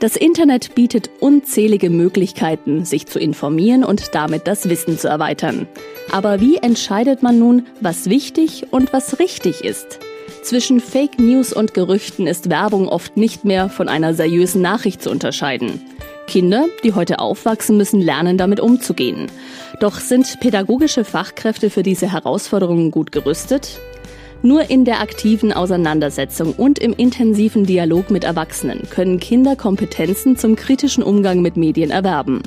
Das 0.00 0.16
Internet 0.16 0.74
bietet 0.74 1.10
unzählige 1.20 1.90
Möglichkeiten, 1.90 2.84
sich 2.84 3.06
zu 3.06 3.18
informieren 3.18 3.84
und 3.84 4.14
damit 4.14 4.46
das 4.46 4.68
Wissen 4.70 4.98
zu 4.98 5.08
erweitern. 5.08 5.66
Aber 6.10 6.40
wie 6.40 6.56
entscheidet 6.56 7.22
man 7.22 7.38
nun, 7.38 7.66
was 7.80 8.08
wichtig 8.08 8.66
und 8.70 8.92
was 8.92 9.18
richtig 9.18 9.64
ist? 9.64 10.00
Zwischen 10.44 10.78
Fake 10.78 11.18
News 11.18 11.54
und 11.54 11.72
Gerüchten 11.72 12.26
ist 12.26 12.50
Werbung 12.50 12.86
oft 12.86 13.16
nicht 13.16 13.46
mehr 13.46 13.70
von 13.70 13.88
einer 13.88 14.12
seriösen 14.12 14.60
Nachricht 14.60 15.02
zu 15.02 15.10
unterscheiden. 15.10 15.80
Kinder, 16.26 16.66
die 16.84 16.92
heute 16.92 17.18
aufwachsen, 17.18 17.78
müssen 17.78 17.98
lernen, 17.98 18.36
damit 18.36 18.60
umzugehen. 18.60 19.28
Doch 19.80 19.98
sind 19.98 20.40
pädagogische 20.40 21.06
Fachkräfte 21.06 21.70
für 21.70 21.82
diese 21.82 22.12
Herausforderungen 22.12 22.90
gut 22.90 23.10
gerüstet? 23.10 23.80
Nur 24.42 24.68
in 24.68 24.84
der 24.84 25.00
aktiven 25.00 25.50
Auseinandersetzung 25.50 26.52
und 26.52 26.78
im 26.78 26.92
intensiven 26.92 27.64
Dialog 27.64 28.10
mit 28.10 28.24
Erwachsenen 28.24 28.82
können 28.90 29.20
Kinder 29.20 29.56
Kompetenzen 29.56 30.36
zum 30.36 30.56
kritischen 30.56 31.02
Umgang 31.02 31.40
mit 31.40 31.56
Medien 31.56 31.90
erwerben. 31.90 32.42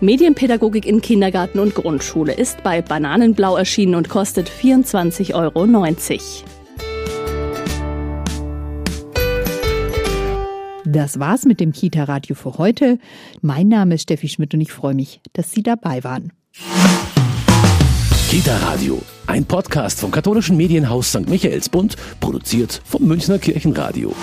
Medienpädagogik 0.00 0.86
in 0.86 1.00
Kindergarten 1.00 1.58
und 1.58 1.74
Grundschule 1.74 2.34
ist 2.34 2.62
bei 2.62 2.82
Bananenblau 2.82 3.56
erschienen 3.56 3.96
und 3.96 4.08
kostet 4.08 4.48
24,90 4.48 5.34
Euro. 5.34 5.66
Das 10.88 11.18
war's 11.18 11.44
mit 11.44 11.58
dem 11.58 11.72
Kita-Radio 11.72 12.36
für 12.36 12.58
heute. 12.58 13.00
Mein 13.42 13.66
Name 13.66 13.96
ist 13.96 14.02
Steffi 14.02 14.28
Schmidt 14.28 14.54
und 14.54 14.60
ich 14.60 14.70
freue 14.70 14.94
mich, 14.94 15.20
dass 15.32 15.50
Sie 15.50 15.64
dabei 15.64 16.04
waren. 16.04 16.32
Kita 18.30 18.56
Radio, 18.58 19.02
ein 19.26 19.44
Podcast 19.44 19.98
vom 19.98 20.12
katholischen 20.12 20.56
Medienhaus 20.56 21.08
St. 21.08 21.28
Michaelsbund, 21.28 21.96
produziert 22.20 22.80
vom 22.84 23.02
Münchner 23.02 23.40
Kirchenradio. 23.40 24.14